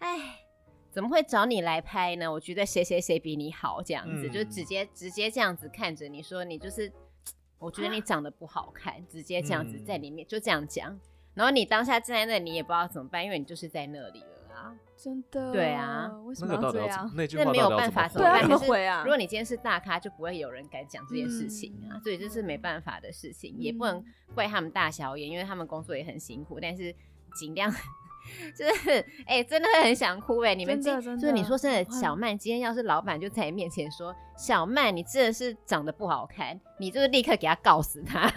[0.00, 0.49] 哎。
[0.90, 2.30] 怎么会找你来拍呢？
[2.30, 6.92] 我觉得谁谁谁比你好，这样子、嗯、就直接直接这样子看着你说，你就是，
[7.58, 10.98] 我觉得你长得不好看，啊、直接这样子在里面、嗯、就这样讲，
[11.34, 17.08] 然后你当下站在那里，你也不知道怎么办，因为你就是在那里了啊，真的，对啊，为什么要这样？
[17.14, 18.42] 那没有办法怎么办？
[18.42, 19.04] 怎么回啊？
[19.04, 26.92] 如果你今天是大咖，就不会有人敢讲这件事情啊，嗯、所以这是没办法的事情，嗯、也不能怪他们大小眼，因为他们工作也很辛苦，但是
[27.36, 27.72] 尽量。
[28.56, 30.54] 就是哎、欸，真的会很想哭哎！
[30.54, 38.30] 你们今就是你说真的，小曼今天要是老板就在你面前说，小曼你真的是长得不好看，你就是立刻给他告死他，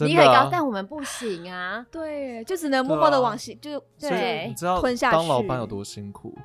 [0.00, 1.84] 你可以告，但我们不行啊。
[1.90, 5.16] 对，就只能默默的往心，就对，你知道吞下去。
[5.16, 6.36] 当老板有多辛苦？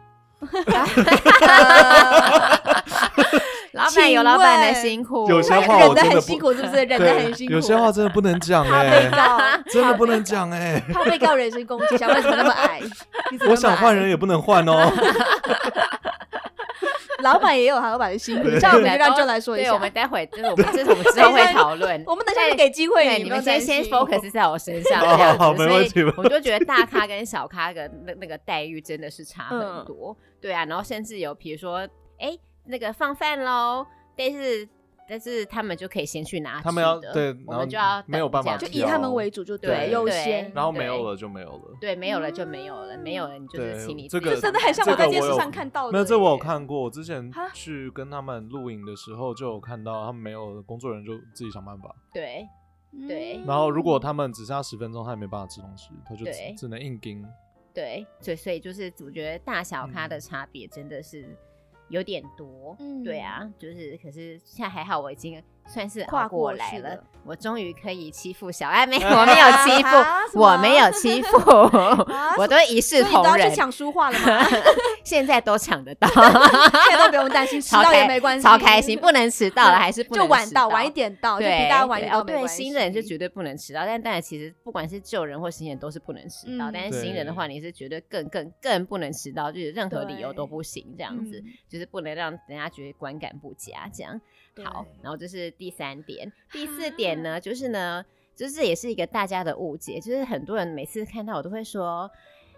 [3.91, 6.83] 老板有老板的辛苦，有些话我真的很辛苦，是不是？
[6.83, 7.53] 忍得很辛苦。
[7.53, 9.09] 有些话真的不能讲 哎，
[9.71, 11.97] 真的不能讲哎，怕被告人身攻击。
[11.97, 12.81] 小曼 怎么那么矮？
[13.49, 14.91] 我想换人也不能换哦。
[17.19, 19.71] 老板也有他老板的辛苦，这样我们让就来说一下。
[19.71, 22.03] 我们待会就是我们这是我们之后会讨论。
[22.07, 25.63] 我们等下就给机会，你们先先 focus 在我身上，这样子。
[25.93, 30.17] 所以我就觉得大咖跟小咖的那那个待遇真的是差很多。
[30.41, 31.87] 对啊，然后甚至有比如说，
[32.19, 32.35] 哎。
[32.65, 34.67] 那个放饭喽，但是
[35.09, 52.47] 但是他们就可以先去拿，他们要对，我们就要没有办法，就以他们为主，就对优先，然后没有了就没有了，对，没有了就没有了，没有了你就是请你这个真的很像我在电视上看到的，没有这我有看过，我之前去跟他们录影的时候就有看到，他们没有工作人员就自己想办法，对
[53.07, 57.25] 对，然后如果他们只剩下十分钟，他也没办法吃东西，他就只能硬盯，
[57.73, 61.37] 对，所以所以就是我觉得大小咖的差别真的是。
[61.91, 71.37] 有点多，嗯，对啊，就是，可是现在还好，我已经算是跨过来了，我终于可以欺负小艾，妹， 我没有欺负，我没有欺负，
[72.37, 73.49] 我都一视同仁。
[73.49, 74.45] 去抢书画了吗？
[75.03, 78.97] 现在都抢得到，现在都不用担心，迟到也没关系，超开心。
[78.99, 82.23] 不能迟到了，还是不能就晚到，晚一点到，就比大家晚一点到。
[82.23, 94.19] 对，新人是绝对不能迟到，但当然其实不管是旧人或新人都是不能迟到，但是新人的话，你是绝对更更更不能迟到，就是任何理由都不行，这样子就是不能让人家觉得观感不佳，这样。
[94.63, 98.03] 好，然后这是第三点，第四点呢，就是呢，
[98.35, 102.11] 就是这也是一个大家的误解，就是很多人每次看到我都会说，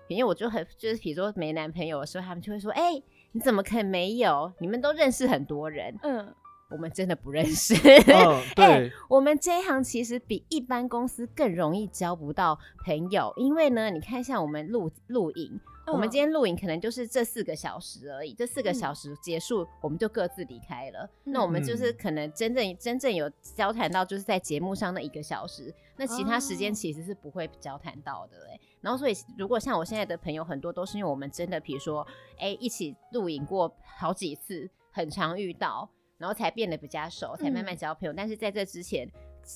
[0.07, 3.03] 因为我就很就是比如说没男朋友的时候，他们就会说，哎、欸，
[3.33, 4.51] 你怎么可能没有？
[4.59, 6.33] 你们都认识很多人，嗯，
[6.71, 7.75] 我们真的不认识。
[8.11, 15.59] 哦、 对、欸，我们这一行其实比一般公司更容易交不到朋友，因为呢，你看像我们录录影。
[15.85, 21.09] 我们今天录影可能就是这四个小时而已，这四个小时结束，我们就各自离开了。
[21.25, 28.59] 那我们就是可能真正真正有交谈到，就是在节目上那一个小时，那其他时间其实是不会交谈到的哎。
[28.81, 32.05] 然后所以，如果像我现在的朋友很多都是因为我们真的，比如说
[32.37, 38.13] 哎一起录影过好几次，很常遇到，然后才变得比较熟，才慢慢交朋友。
[38.13, 39.05] 但是在这之前，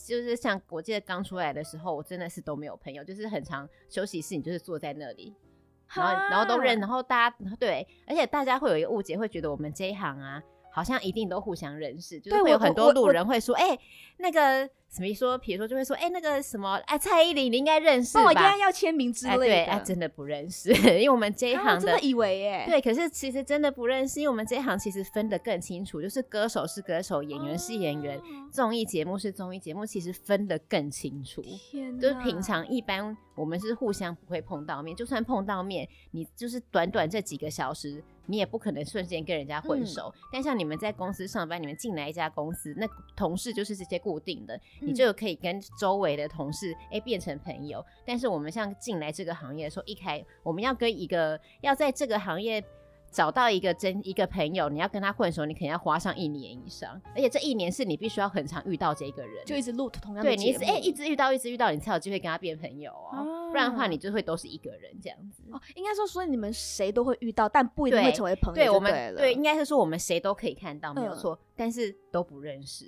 [0.05, 5.33] 就是像我记得刚出来的时候，我真的是都没有朋友，就是很常休息室，你就是坐在那里。
[5.93, 10.41] 然后，然后都认，然后大家对，而且大家会有一个误解，会觉得我们这一行啊，
[10.77, 13.75] 好像一定都互相认识，就是会有很多路人会说，哎，
[14.17, 14.69] 那个。
[14.89, 15.37] 什么说？
[15.37, 18.23] 比如说就会说，哎、欸，那个什么，哎，蔡依林，你应该认识吧？
[18.23, 19.37] 我应该要签名之类的。
[19.37, 22.63] 对，哎，真的不认识，因为我们这一行的，啊、真的以为耶。
[22.65, 28.17] 对，可是其实真的不认识，因为我们这一行其实分得更清楚，就是歌手是歌手，演员是演员，
[28.49, 31.43] 综艺节目是综艺节目，其实分得更清楚。
[31.99, 38.01] 就是平常一般我们是互相不会碰到面，就算碰到面，你就是短短这几个小时。
[38.27, 47.83] 你也不可能瞬间跟人家混熟，嗯、但像你们在公司上班，你们进来一家公司，那同事就是这些固定的，嗯、你就可以跟周围的同事哎、欸、变成朋友。
[48.05, 52.63] 但是我们像进来这个行业的时候，一开我们要跟一个要在这个行业。
[53.11, 60.23] 找到一个真一个朋友，你要跟他混熟，你肯定要花上一年以上，而且这一年是你必须要很常遇到这个人，就一直录同样。
[60.23, 63.17] 对，你一直哎、欸，一直遇到，一直遇到，你才有机会跟他变朋友哦、喔。
[63.17, 65.43] 啊、不然的话，你就会都是一个人这样子。
[65.51, 68.65] 哦，应该说，所以你们谁都会遇到，但不一定会成为朋友对。
[68.65, 72.85] 对，我们对，应该是说我们谁都可以看到，没有错，嗯、但是都不认识，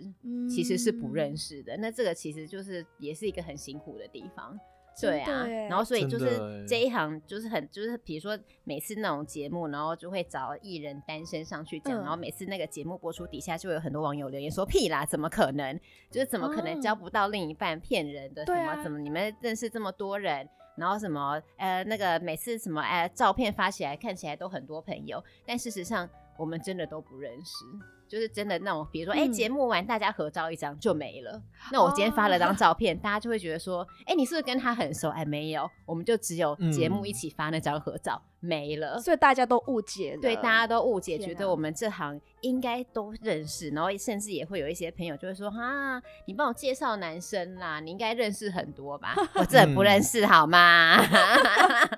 [0.50, 1.76] 其实是不认识的。
[1.76, 4.60] 嗯、那这个其实就是也是一个很辛苦的地方。
[5.02, 15.80] 对啊，然后所以就是这一行就是很就是比如说每次那种节目，然后就会找艺人单身上去讲，然后每次那个节目播出底下就会有很多网友留言说屁啦，怎么可能？
[16.12, 17.80] 就是怎么可能交不到另一半？
[17.80, 18.84] 骗人的什么？
[18.84, 20.48] 怎么你们认识这么多人？
[20.76, 27.66] 然后什么呃那个每次什么呃照片发起来看起来都很多朋友，但事实上我们真的都不认识。
[28.10, 31.32] 就是真的那种，比如说，哎、欸，节目完大家合照一张就没了。
[31.34, 35.10] 嗯、那我今天发了张照片，哦、大家就会觉得说，哎、欸，你是不是跟他很熟？
[35.10, 38.22] 哎，没有，我们就只有节目一起发那张合照。
[38.26, 40.22] 嗯没了，所以大家都误解了。
[40.22, 50.98] 对，大家都误解，觉得我们这行应该都认识，然后甚至也会有一些朋友就会说：“哈，你帮我介绍男生啦，你应该认识很多吧？” 我真的不认识，好吗？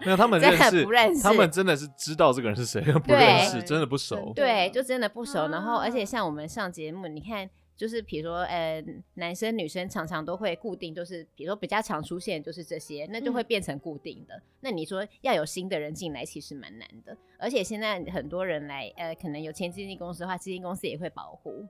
[0.03, 4.33] 没有，他们 真的不认识，他们真的是知道这个人是谁， 不认识，真的不熟。
[4.35, 5.47] 对，就真的不熟。
[5.49, 7.49] 然后，而且像我们上节目，你看。
[7.81, 8.79] 就是比如说，呃，
[9.15, 14.35] 男生女生常常都会固定，就是比如说比较常出现就是这些，那就会变成固定的。
[14.35, 17.17] 嗯、那你说要有新的人进来，其实蛮难的。
[17.39, 21.65] 而且现在很多人来，呃，可能有签经纪公司的话，基金公司也会保护。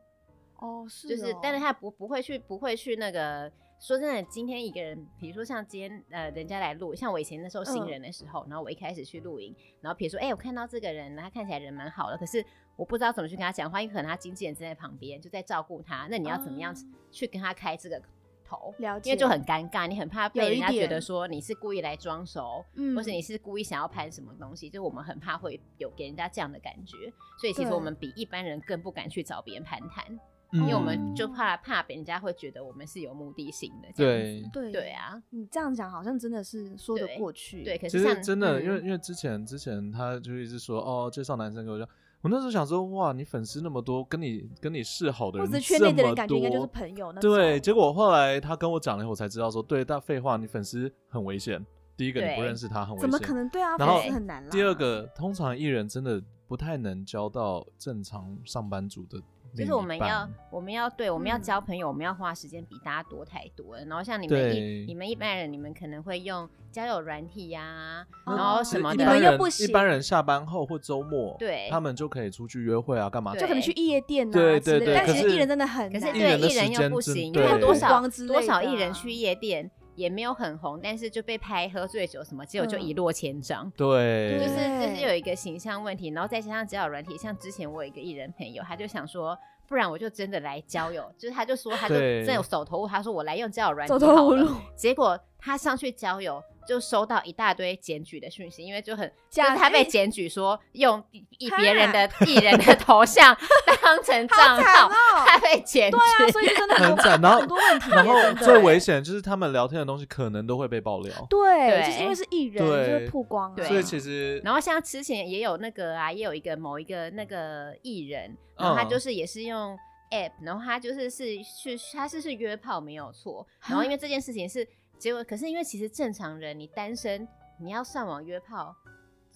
[0.58, 1.10] 哦，是哦。
[1.12, 3.50] 就是，但是他不不会去不会去那个。
[3.80, 16.76] 说真的，今天一个人，比如说像今天呃，人家来录，像我以前那时候新人的时候，嗯、然后我一开始去录影，然后比如说，哎、欸，我看到这个人，他看起来人蛮好的，可是我不知道怎么去跟他讲话，因为可能他经纪人正在旁边，就在照顾他，那你要怎么样
[17.12, 18.02] 去跟他开这个
[18.44, 18.74] 头？
[18.80, 19.00] 了？
[19.00, 26.98] 解，因为就很尴尬，你很怕被人家觉得说你是故意来装熟，嗯或是你是故意想要拍什么东西，就我们很怕会有给人家这样的感觉，
[27.40, 30.20] 所以其实我们比一般人更不敢去找别人攀谈。
[30.54, 37.64] 因为我们就怕怕别人家会觉得我们是有目的性的，对对对啊，你这样讲好像真的是说得过去。
[37.64, 41.78] 对，可是像真的，因为因为之前之前他就一直说哦，介绍男生给我，
[42.22, 47.12] 我那时候想说哇，你粉丝那么多，跟你跟你示好的人这么多，圈内的人感觉应该就是朋友。
[47.14, 51.66] 对，结果后来他跟我讲了以后，我才知道说，对，但废话，你粉丝很危险。
[51.98, 53.10] 第一个你不认识他，很危险。
[53.10, 53.50] 怎么可能？
[53.50, 54.48] 对啊，然后很难。
[54.50, 59.22] 第二个，通常艺人真的不太能交到正常上班族的。
[59.56, 63.84] 就是我们要，我们要对，我们要交朋友，嗯、我们要花时间比大家多太多了。
[63.86, 69.04] 然后像你们一，你们一般人，你们可能会用交友软体呀、啊，哦、然后什么的。
[69.04, 69.68] 你们又不行。
[69.68, 73.36] 一般人下班后或周末，对，他们就可以出去约会啊，干嘛？
[73.36, 74.32] 就可能去夜店啊。
[74.32, 74.96] 对对对。
[74.96, 79.70] 但是艺人真的很难，可是对艺人又不行，因为多少多少艺人去夜店。
[79.96, 83.66] 也没有很红，但是就被拍喝醉酒什么，结果就一落千丈。
[83.68, 84.56] 嗯、对，就是
[84.90, 96.42] 就是有一个形象问题，然后再加上交友软体，像之前我有一个艺人朋友，他就想说，不然我就真的来交友，就是他就说他就真的有走投无路，他说我来用交友软体好了，走投无路，结果他上去交友。
[96.68, 103.36] 就收到一大堆检举的讯息，因为就很，就是他被检举说用以别人的艺人的头像
[103.82, 104.90] 当成账号，
[105.26, 108.14] 他被检举，对啊，所以真的很惨，然后很多问题，然后
[108.46, 119.78] 最危险就是他们聊天的东西可能都会被爆料，对，就是因为是艺人，就会曝光，所以其实，然后像之前也有那个啊，也有一个某一个那个艺人，然后他就是也是用。
[120.12, 124.68] app，然后他就是是去他是是约炮没有错，然后因为这件事情是
[125.02, 127.28] 结果，可是因为其实正常人你单身
[127.60, 128.76] 你要上网约炮。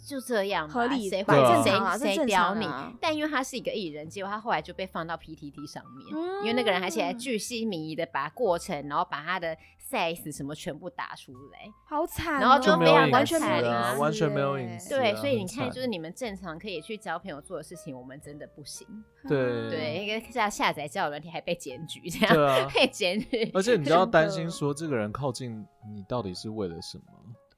[0.08, 1.34] 就这样，合理谁会
[1.98, 2.66] 谁谁屌你？
[2.66, 15.00] 啊、但因为他是一个艺人，结果他后来就被放到 PTT 上面，嗯、因为那个人还起来巨细靡遗的把过程，然后把他的 size 什么全部打出来，好惨、喔，然后就非常完全没有啊，完全没有隐私、啊。
[15.00, 18.88] 对，所以你看，就是你们正常可以去交朋友做的事情，我们真的不行。
[19.28, 23.52] 对对，一个下下载交友软体还被检举，这样 被检举。
[23.54, 27.04] 而且你就要担心说，这个人靠近你到底是为了什么？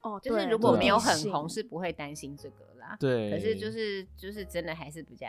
[0.01, 2.95] 哦，就是如果没有很红，是不会担心这个啦。
[2.99, 5.27] 对，可是就是就是真的还是比较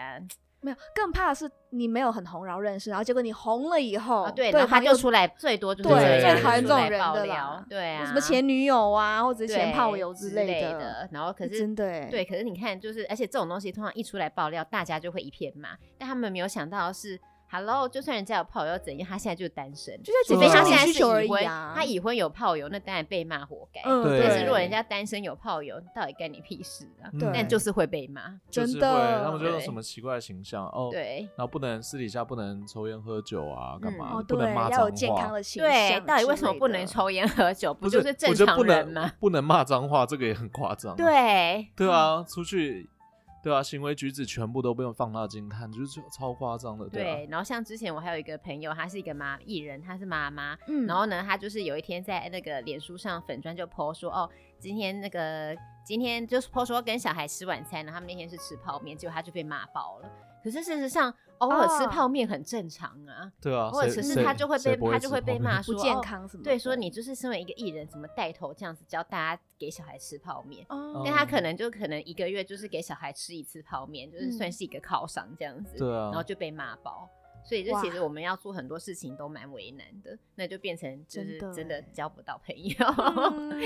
[0.60, 17.20] 没有，更怕的是你没有很红，然后认识，然后结果你红了以后，啊、对，然后他就出来最多就是对最讨厌这种人的了，对啊，什么前女友啊，或者前炮友之类的，然后可是真的对，可是你看，就是而且这种东西通常一出来爆料，大家就会一片骂，但他们没有想到的是。
[17.50, 19.08] Hello，就算人家有炮友又怎样？
[19.08, 21.42] 他现在就是单身，就是除非他现在是已婚，
[21.74, 23.80] 他已婚有炮友，那当然被骂活该。
[23.86, 27.08] 嗯，但是如果人家单身有炮友，到底干你屁事啊？
[27.18, 29.24] 对，但就是会被骂，真的。
[29.24, 30.90] 他们就有什么奇怪的形象哦？
[30.92, 34.22] 对，然后不能私底下不能抽烟喝酒啊，干嘛？
[34.28, 34.82] 不能骂脏话。
[34.82, 35.72] 要有健康的形象。
[35.72, 37.72] 对，到底为什么不能抽烟喝酒？
[37.72, 39.10] 不就是正常人吗？
[39.18, 40.94] 不能骂脏话，这个也很夸张。
[40.94, 42.90] 对，对啊，出去。
[43.42, 46.88] 对啊，行为举止全部都不用放大镜看，就是超夸张的。
[46.88, 50.56] 对，啊、对，然后像之前我还有一个朋友，她是一个妈艺人，她是妈妈。
[50.66, 60.10] 嗯，然后呢，她就是有一天在那个脸书上粉砖就 po 说，哦，今天那个今天就是 po 说跟小孩吃晚餐，然后他们那天是吃泡面，结果她就被骂爆了。
[60.42, 63.32] 可是事实上，偶尔吃泡面很正常啊。
[63.40, 66.42] 对啊，或者只是他就会被他就会被骂说不健康什么。
[66.42, 70.64] 对，说你就是身为一个艺人，怎么带头这样子教大家给小孩吃泡面？
[70.68, 71.02] 哦。
[71.04, 75.78] 但他可能就可能一个月就是给小孩吃一次泡面，就是算是一个犒赏这样子。
[75.78, 76.04] 对啊。
[76.04, 77.08] 然后就被骂爆。
[77.48, 82.74] 所以就其实我们要做很多事情都蛮为难的，那就变成就是真的交不到朋友。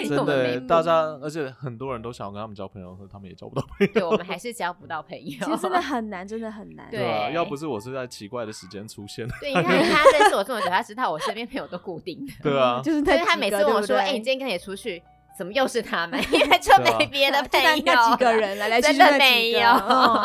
[0.09, 3.93] 真的，大家而且很多人都想要跟他们交朋友，可是他们也交不到朋友。
[3.93, 5.31] 对，我们还 是交不到朋友。
[5.45, 6.89] 其实真的很难，真的很 难。
[6.91, 9.27] 对啊，要不是我是在奇怪的时间出现。
[9.41, 12.33] 对， 你看他认识我这么久，他知道我身边朋友都固定的。
[12.43, 15.03] 对啊，就是他每次问我说：“哎，你今天跟谁出去？”
[15.37, 16.21] 怎么又是他们？
[16.31, 19.61] 因为就没别的朋友，那几个人来来去去，真的没有。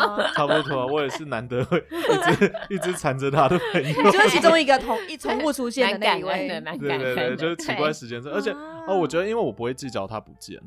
[0.34, 8.52] 差不多，我也是难得会一直一直缠着他的朋友， 就是其中一个同一重复出现的那一位，对对对，就是奇怪时间，而且
[8.86, 10.58] 哦，我觉得因为我不会计较他不见。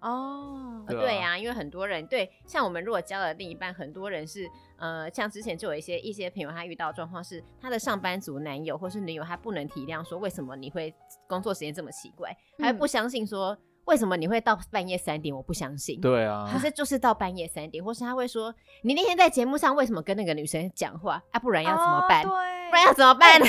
[0.00, 10.94] 哦，对呀，因为很多人对，像我们如果交了另一半，很多人是呃，像之前就有一些一些朋友，他遇到状况是他的上班族男友或是女友，他不能体谅说为什么你会
[11.28, 13.56] 工作时间这么奇怪，还不相信说。
[13.90, 15.34] 为什么你会到半夜三点？
[15.34, 16.00] 我不相信。
[16.00, 21.40] 对啊，可是就是到半夜三点，或是他会说，你那天在节目上为什么跟那个女生讲话啊？
[21.40, 22.22] 不然要怎么办？
[22.22, 22.30] 对，
[22.70, 23.46] 不然要怎么办呢？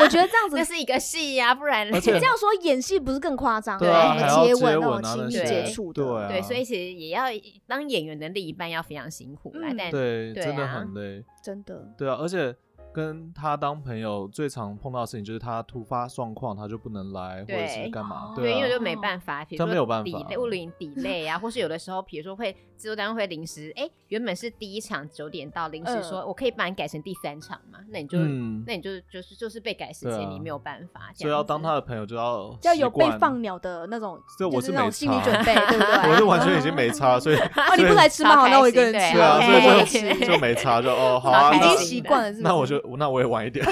[0.00, 3.76] 我觉得这样子那是一个戏呀，不然而且这样说演戏不是更夸张？
[3.80, 3.88] 对，
[4.46, 7.24] 接吻那种亲密接触的，对，所以其实也要
[7.66, 11.88] 当演员的另一半要非常辛苦来，但对，真的很累，真的。
[11.98, 12.54] 对啊，而且。
[12.92, 18.32] 跟他当朋友最常碰到的事情就是他突发状况，他就不能来，或者是干嘛？
[18.34, 27.78] 对，因为就没办法，比如说抵录影抵累啊，或是有的时候，比如说会制作单位会临时，哎，原本是第一场九点到，临时说我可以把你改成第三场嘛？
[27.90, 28.18] 那你就，
[28.66, 31.02] 那你就就是就是被改时间，你没有办法。
[31.14, 35.94] 所以要当他的朋友就要要有被放鸟的那种，这我是没心理准备，对不对？
[36.10, 38.36] 我是完全已经没差，所以哦，你不来吃吗？
[38.36, 43.64] 好，那我一个人吃，对啊，所以就 就没差，就哦，好啊，已经习惯了，那我就那我也晚一点。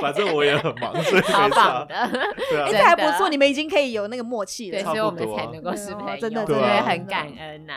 [0.00, 1.84] 反正我也很忙，所以没差。
[1.84, 7.74] 对啊，这还不错，你们已经可以有那个默契了，所以我们才能够是朋友，真的，真的很感恩呐。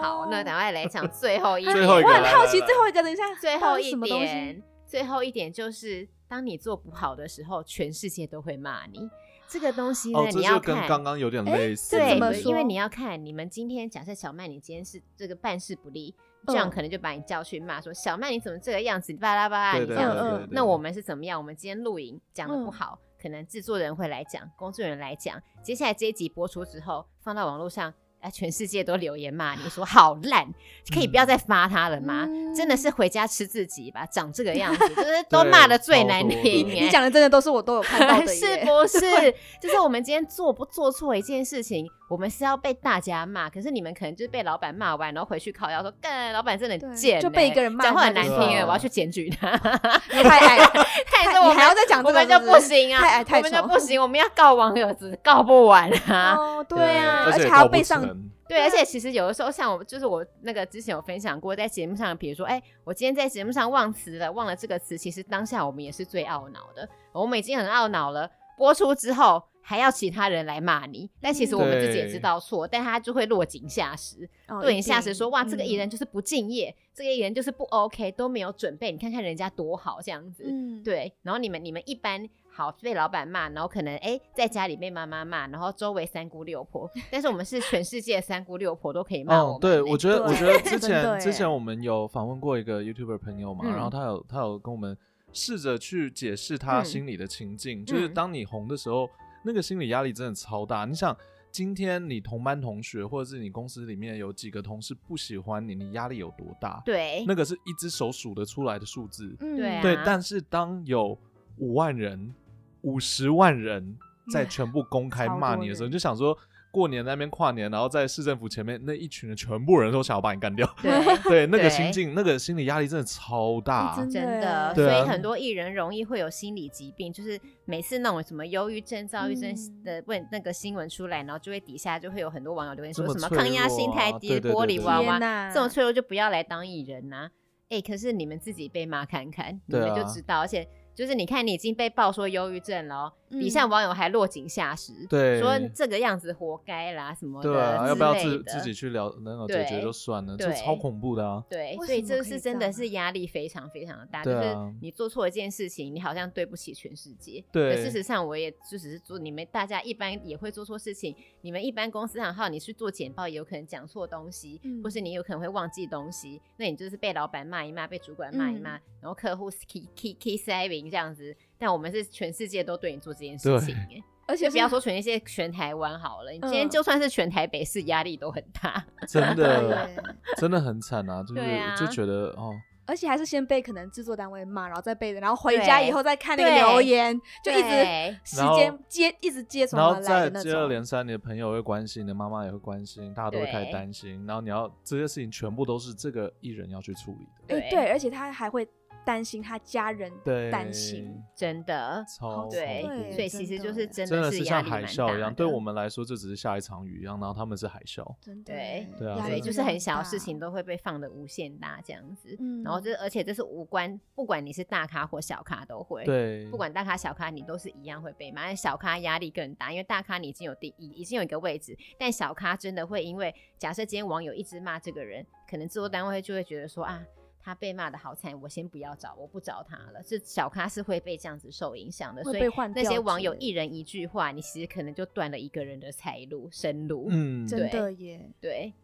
[0.00, 1.86] 好，那赶快来讲最后一 点。
[1.86, 9.08] 我很好奇最后一个，等一下，最后一点，最后一点就是，当你做不好的时候，全世界都会骂你。
[9.48, 11.96] 这个东西呢，你要看，跟刚刚有点类似。
[11.96, 16.14] 对，因为你要看，你们今天假设小麦，你今天是这个办事不力。
[16.46, 20.48] 这样可能就把你叫去骂，说小麦你怎么这个样子，巴拉巴拉，你这样子。
[20.50, 21.38] 那我们是怎么样？
[21.38, 25.38] 我们今天录影讲的不好，可能制作人会来讲，工作人员来讲。
[25.62, 27.92] 接下来这一集播出之后，放到网络上。
[28.20, 30.46] 哎，全世界都留言骂你说好烂，
[30.92, 32.26] 可以不要再发他了吗？
[32.56, 36.66] 真的是回家吃自己吧，长这个样子，就是 都骂的最难听。
[36.66, 39.32] 你讲的真的都是我都有看到的， 是不是？
[39.62, 49.50] 就是我们今天做不做错一件事情，我们是要被大家骂，可是你们可能就是被老板骂完，然后回去靠腰说，干老板真的贱，就被一个人骂，讲话很难听，我要去检举他。
[49.58, 50.58] 太矮，
[51.06, 56.34] 太矮我还要再讲，我们就不行啊，太矮太我们就不行，我们要告网友，只告不完啊。
[56.34, 58.02] 哦，对啊，而且还要被上。
[58.48, 68.30] 对，而且其实有的时候，像我就是我那个之前有分享过，在节目上，比如说，哎，我今天在节目上忘词了，忘了这个词，其实当下我们也是最懊恼的，我们已经很懊恼了。
[68.56, 80.44] 播出之后还要其他人来骂你，但其实我们自己也知道错，但他就会落井下石，落井下石说哇，这个艺人就是不敬业，这个艺人就是不 OK，都没有准备，你看看人家多好这样子，
[80.82, 82.26] 对，然后你们你们一般。
[82.50, 89.56] 好，被老板骂，然后可能哎、欸，在家里被妈妈骂，然后周围三姑六婆，但是我们是全世界三姑六婆都可以骂我们、欸。
[89.56, 94.98] 哦，对，我觉得， 我觉得之前之前我们有访问过一个 YouTuber 朋友嘛，嗯、然后他有他有跟我们
[95.32, 99.10] 试着去解释他心里的情境，嗯、就是当你红的时候，嗯、
[99.48, 100.84] 那个心理压力真的超大。
[100.84, 101.16] 你想，
[101.50, 106.82] 今天你同班同学或者是你公司里面有几个同事不喜欢你，你压力有多大？
[106.84, 109.34] 对，那个是一只手数得出来的数字。
[109.40, 109.98] 嗯，对、啊，对。
[110.04, 111.18] 但是当有
[111.56, 112.34] 五万人。
[112.82, 113.98] 五十万人
[114.32, 116.38] 在全部公开骂你的时候，你就想说，
[116.70, 120.68] 过年那边跨年，然后在市政府前面那一群人，全部人都想要把你干掉。
[120.82, 120.92] 对，
[121.24, 124.74] 对，那个心境，那个心理压力真的超大，真的。
[124.74, 129.54] 所以很多艺人容易会有心理疾病，就是每次那种什么忧郁症、躁郁症
[129.84, 135.18] 的问那个新闻出来，然后就会底下就会有很多网友留言说什么抗压心太低、玻璃娃娃，
[135.52, 137.30] 这种脆弱就不要来当艺人呐。
[137.70, 140.68] 哎，可是你们自己被骂看看，你们就知道，而且。
[140.98, 151.44] 就是你看，你已经被爆说忧郁症了，底下网友还落井下石，对，说这个样子活该啦什么的，对啊，要不要自自己去聊能够解决就算了，这超恐怖的啊。
[151.50, 157.44] 对，所以这是真的是压力非常非常的大，就是你做错一件事情，你好像对不起全世界。
[157.52, 168.70] 对，事实上我也就只是做，你们大家一般也会做错事情，你们一般公司行号你去做简报，也有可能讲错东西，或是你有可能会忘记东西，那你就是被老板骂一骂，被主管骂一骂，
[169.00, 170.88] 然后客户 key saving。
[170.88, 179.88] 这样子，但我们是全世界都对你做这件事情，对 而且不要说全世界，全台湾好了，你今天就算是全台北市，压力都很大，真的，
[180.36, 181.22] 真的很惨啊！
[181.22, 182.54] 就是、啊、就觉得哦，
[182.84, 198.68] 而且还是先被可能制作单位骂，然后再被，然后回家以后再看那个留言，就一直时间接一直接从，然后再接二连三，你的朋友会关心，你的妈妈也会关心，大家都会开始担心，然后你要这些事情全部都是这个艺人要去处理的，哎，对，而且他还会。
[199.08, 200.12] 担心他家人
[200.52, 202.04] 担心，真的。
[202.06, 208.86] 超对，所以其实就是真的是像海啸一样，对我们来说这只是下一场雨一样，然后他们是海啸，真的对。
[208.98, 227.02] 对啊，对，就是很小的事情都会被放的无限大这样子，然后这而且这是无关，不管你是大咖或小咖都会，对，不管大咖小咖你都是一样会被骂，小咖压力更大，因为大咖你已经有第一已经有一个位置，但小咖真的会因为假设今天网友一直骂这个人，可能制作单位就会觉得说啊。
[227.48, 230.02] 他被骂的好惨，我先不要找，我不找他了。
[230.04, 232.42] 这小咖是会被这样子受影响的，所以
[232.74, 237.06] 那些网友一人一句话，你其实可能就断了一个人的财路、生路。
[237.10, 238.74] 嗯，真的耶，对，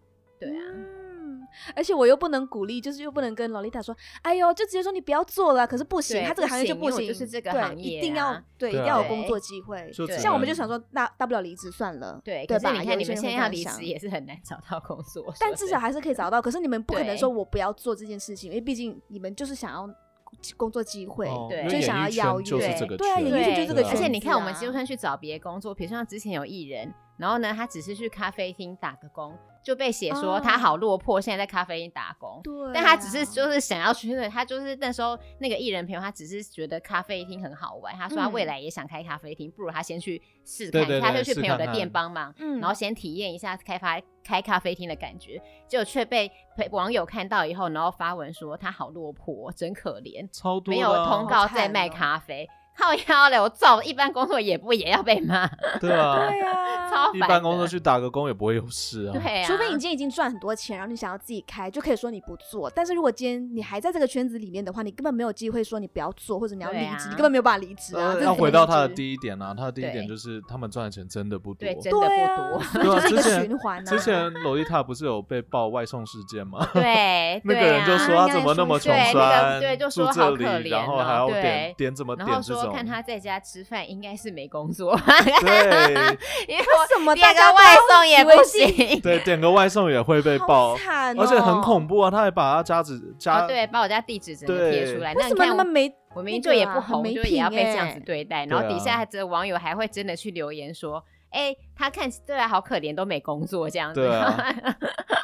[0.41, 1.14] 对啊。
[1.75, 5.67] 而且我又不能鼓励，就是又不能跟洛丽塔说，哎呦，就直接说你不要做了。
[5.67, 9.91] 可是不行，他这个行业就不行，就是这个行业一定要对，一定要有工作机会。
[10.19, 12.21] 像我们就想说，那大不了离职算了。
[12.25, 16.41] 对，对吧你看你们现在要离职也是很难找到工作，但至少还是可以找到。
[16.41, 19.89] 可是你们不可能说我不要做这件事情，因为毕竟你们就是想要
[20.57, 22.47] 工作机会，对，就想要邀约。
[22.97, 23.89] 对啊，演艺圈就这个。
[23.89, 29.33] 而且你看，我们就算去找别的工作，比如说像之前有艺人，然后呢，他只是去咖啡厅打个工。
[29.65, 32.41] 就被写说他好落魄，现在在咖啡厅打工。
[32.45, 37.95] 对，但他只是就是想要去，他就是那时候那个艺人朋友，他只是觉得咖啡厅很好玩。
[37.97, 45.41] 他说他未来也想开咖啡厅，不如他先去试看，他就去朋友的店帮忙，然后先体验一下开发开咖啡厅的感觉。
[45.67, 46.31] 结果却被
[46.71, 52.47] 网友看到以后，然后发文说他好落魄，真可怜，超多没有通告在卖咖啡。
[52.77, 55.47] 靠腰嘞，我照一般工作也不也要被骂？
[55.81, 57.17] 对啊，对啊， 超烦。
[57.17, 59.13] 一般工作去打个工也不会有事啊。
[59.13, 62.69] 对啊，除非你今天已经赚很多钱，然后你想要自己开，就可以说你不做。
[62.71, 68.17] 但是如果今天你还在这个圈子里面的话，你根本没有机会说你不要做，或者你要离职，你根本没有办法离职啊。
[68.21, 73.85] 要回到他的第一点啊，他的第一点就是他们赚的钱真的不多，对，真的不多， 就是一个循环啊。
[73.85, 76.67] 之前萝莉塔不是有被爆外送事件吗？
[76.75, 83.35] 对，那个人就说他怎么那么穷酸，对，就说好可怜，然后还要点点怎么点这种，看他在家。
[83.45, 85.95] 吃饭应该是没工作，对，
[86.49, 90.75] 因为什么点个外送也不行， 对，点个外送也会被爆，
[91.19, 92.11] 而且很恐怖啊！
[92.11, 95.93] 他还把他家址家对，把我家地址整个贴出来，那你看我明
[96.25, 101.05] 明就也不红，就也要被这样子对待，然后底下还这网友还会真的去留言说。
[101.35, 104.01] 哎，他看对啊，好可怜，都没工作这样子。
[104.01, 104.55] 对啊，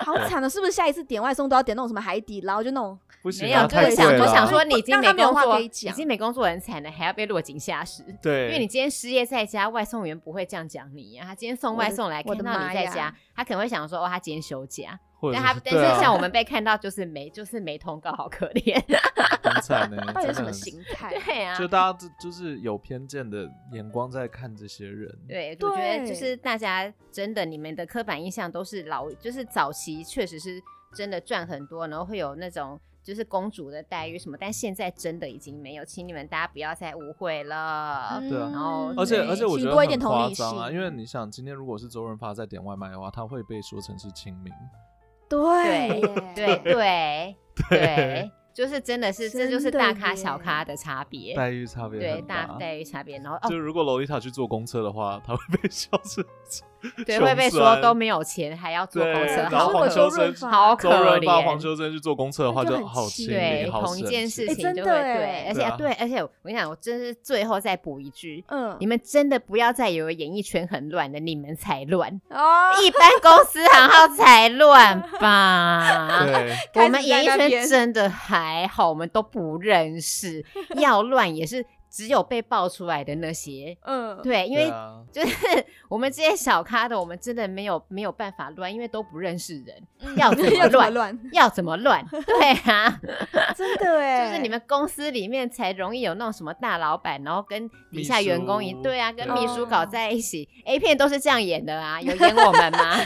[0.05, 8.03] 好惨的，是不是下一次点外送都要点那种什么海底捞，就那种不行，没有，就是想就想说你已经没工作，已经没工作很惨了，还要被落井下石。
[8.21, 11.29] 对，因为你今天失业在家，外送员不会这样讲你啊。
[11.29, 15.01] 他今天送外送来看到你在家，他可能会想说，哦，他今天休假。
[15.33, 18.75] 但他但是像我们 被看到就是没就是没通告，好可怜，
[19.43, 19.97] 很惨呢。
[20.15, 21.15] 到底是什么心态？
[21.25, 25.11] 对啊，就大家就就是有偏见的眼光在看这些人。
[25.29, 30.59] 对，我觉得就是大家真的，你们的刻板印象都是老，就是早期确实是
[30.95, 38.21] 真的赚很多，然后会有那种就是公主的待遇什么，但现在真的已经没有，请你们大家不要再误会了。
[38.29, 44.53] 对啊，然后而且而且我觉得很夸张啊，因为你想今天如果是周润发在点外卖的话，他会被说成是亲民。
[45.29, 46.01] 对
[46.35, 47.37] 对对
[47.71, 53.19] 对，就是真的是，这就是大咖小咖的差别，待遇差别，对，大待遇差别。
[53.19, 56.27] 然后，就如果洛丽塔去坐公车的话，他会被笑死。
[57.05, 61.45] 对，会被说都没有钱，还要坐公车，然后黄秋生好可怜。
[61.45, 76.35] 黄秋生去坐公车的话，就好亲民，对，同一件事情就会对，而且对，而且我跟你讲，我真是最后再补一句，嗯，你们真的不要再以为演艺圈很乱的，你们才乱哦，一般公司行号才乱 吧？
[76.73, 80.45] 对，我们演艺圈真的还好，我们都不认识，
[80.77, 81.65] 要乱也是。
[81.91, 84.73] 只有被爆出来的那些，嗯，对，因为
[85.13, 85.37] 就是
[85.91, 90.39] 我们这些小咖的，我们真的没有没有办法乱，因为都不认识人，要怎
[90.79, 93.01] 么乱，要怎么乱，对啊，
[93.57, 102.97] 真的哎，就是你们公司里面才容易有那种什么大老板，然后跟底下员工一对啊，跟秘书搞在一起，A 片都是这样演的啊，有演我们吗？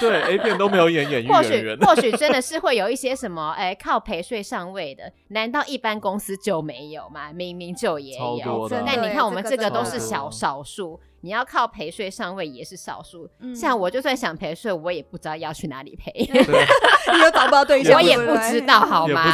[0.00, 7.30] 对，A 片都没有演演员，或许或许真的是会有一些什么，哎，靠陪睡上位的，难道一般公司就没有吗？
[7.32, 8.21] 明明就也。
[8.44, 13.28] 有，但你看我们这个都是小少数，你要靠陪睡上位也是少数。
[13.54, 19.24] 像我就算想陪睡，我也不知道要去哪里陪， 你 又找不到对象，我也不知道好吗？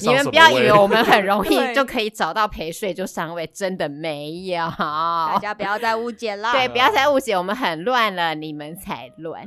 [0.00, 4.58] 你们不要以为我们很容易就可以找到陪睡就上位，真的没有。
[4.78, 9.44] 大家不要再误解了，对，不要再误解，我们很乱了，你们才乱。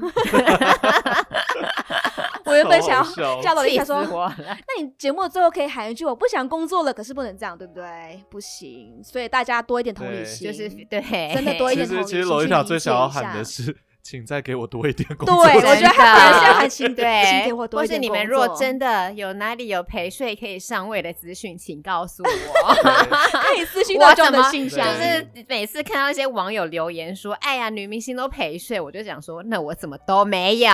[2.68, 4.04] 我原本想要叫萝莉塔说，
[4.38, 8.24] 那你节目最后可以喊一句“我不想工作了”，可是不能这样，对不对？
[8.30, 12.08] 不行，所以大家多一点同理心，就是对，真的 多一点同理心。
[12.08, 13.76] 其实罗丽塔最想要喊的是。
[14.04, 15.46] 请再给我多一点工作。
[15.46, 18.00] 对，我觉得他反而现在还请对，请给我多一点。
[18.00, 24.86] 或是你们若真的有哪里有陪睡可以上位的资讯，请告诉我， 可以私信到这样的信箱。
[24.86, 30.70] 就是每次看到一些网友留言说：“哎呀，女明星都陪睡”，我就想说：“那我怎么都没有？”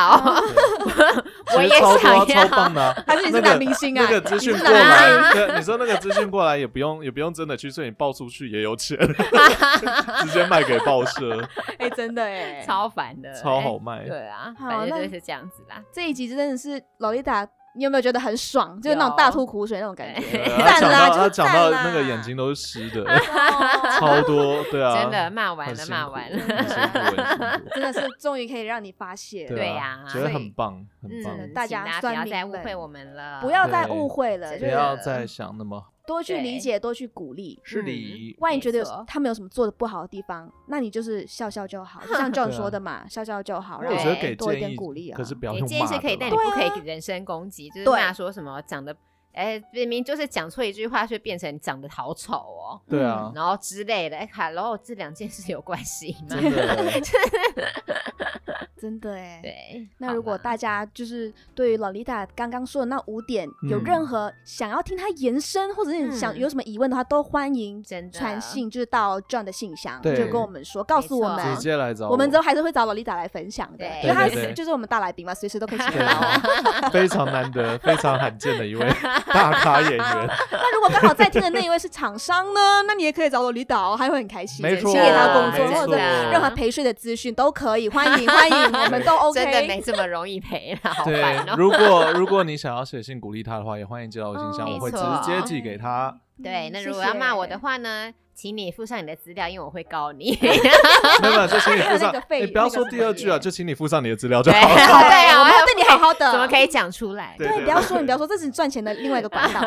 [1.55, 2.25] 我也想要。
[2.28, 4.05] 超棒的，还是你是男明星啊？
[4.05, 8.97] 那个资讯过来，对，你说那个资讯过来也不用，也不用真的去睡，你报出去也有钱，
[10.21, 11.47] 直接卖给报社。
[11.80, 13.16] 哎，真的哎，超烦。
[13.41, 15.84] 超好卖，欸、对啊，反正就是这样子啦。
[15.91, 18.80] 这一集真的是洛丽塔，你有没有觉得很爽？
[18.82, 20.43] 就是那种大吐苦水那种感觉。
[20.59, 23.05] 他讲到他讲到那个眼睛都是湿的，
[23.99, 26.39] 超多，对啊，真的骂完了，骂完了，
[27.74, 31.53] 真的是终于可以让你发泄，对呀，觉得很棒，很棒。
[31.53, 35.84] 大家不要再误会我们了，不要再误会了，不要再想那么。
[36.08, 38.36] 多去理解，多去鼓励，是的。
[38.39, 43.80] 万一觉得他们有什么做的不好的地方，那你就是笑笑就好，就像 John 说的嘛，笑笑就好。
[43.80, 45.68] 我觉得给多一点鼓励啊，可是不要用骂。
[45.68, 48.95] 建议是可以，但你不可以人身攻击，就是骂说什么长得，
[49.38, 52.81] 哎，明明就是讲错一句话，却变成长得好丑哦。
[52.89, 56.35] 对啊，然后之类的，哎，Hello，这两件事有关系吗？
[56.38, 57.01] 真的。
[58.79, 59.88] 真的哎，对。
[59.97, 76.89] 那如果大家就是对于老丽塔刚刚说的那五点有任何想要听他延伸，或者是想有什么疑问的话，都欢迎传信，就是到 John 的信箱，就跟我们说，告诉我们，直接来找我们，之后还是会找老丽塔来分享的，因为他就是我们大来宾嘛，随时都可以 请到。
[76.93, 78.88] 非常难得、非常罕见的一位
[79.28, 79.99] 大咖演员。
[80.51, 82.84] 那如果刚好在听的那一位是厂商呢？
[82.88, 88.57] 那你也可以找萝莉塔哦，他会很开心，没错，请给他工作或者任何陪睡的资讯都可以，欢迎 欢迎。
[88.84, 90.91] 我们都 OK，真的没这么容易陪了。
[91.05, 96.15] 对，如果如果你想要写信鼓励他的话，也欢迎寄到我信箱，我会直接寄给他。
[96.43, 100.38] 对，那如果要骂我的话呢，请你附上你的资料，因为我会告你。
[101.21, 102.13] 没有，就请你附上。
[102.39, 104.65] 你不要说第二句啊，就请你附上你的资料就好了。
[105.09, 107.35] 对啊， 我要对你好好的，怎么可以讲出来？
[107.39, 109.61] 对，不要说，你不要说，这是你赚钱的另外一个管道。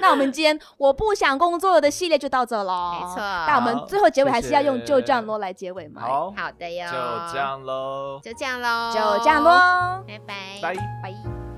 [0.00, 2.92] 那我们今天我不想工作的系列就到这喽。
[3.00, 3.16] 没错。
[3.18, 6.02] 那我们最后结尾还是要用就这样咯来结尾嘛？
[6.02, 6.86] 好，好的哟。
[6.86, 8.20] 就这样喽。
[8.22, 8.92] 就这样喽。
[8.94, 10.04] 就这样喽。
[10.06, 10.34] 拜拜。
[10.62, 11.49] 拜拜。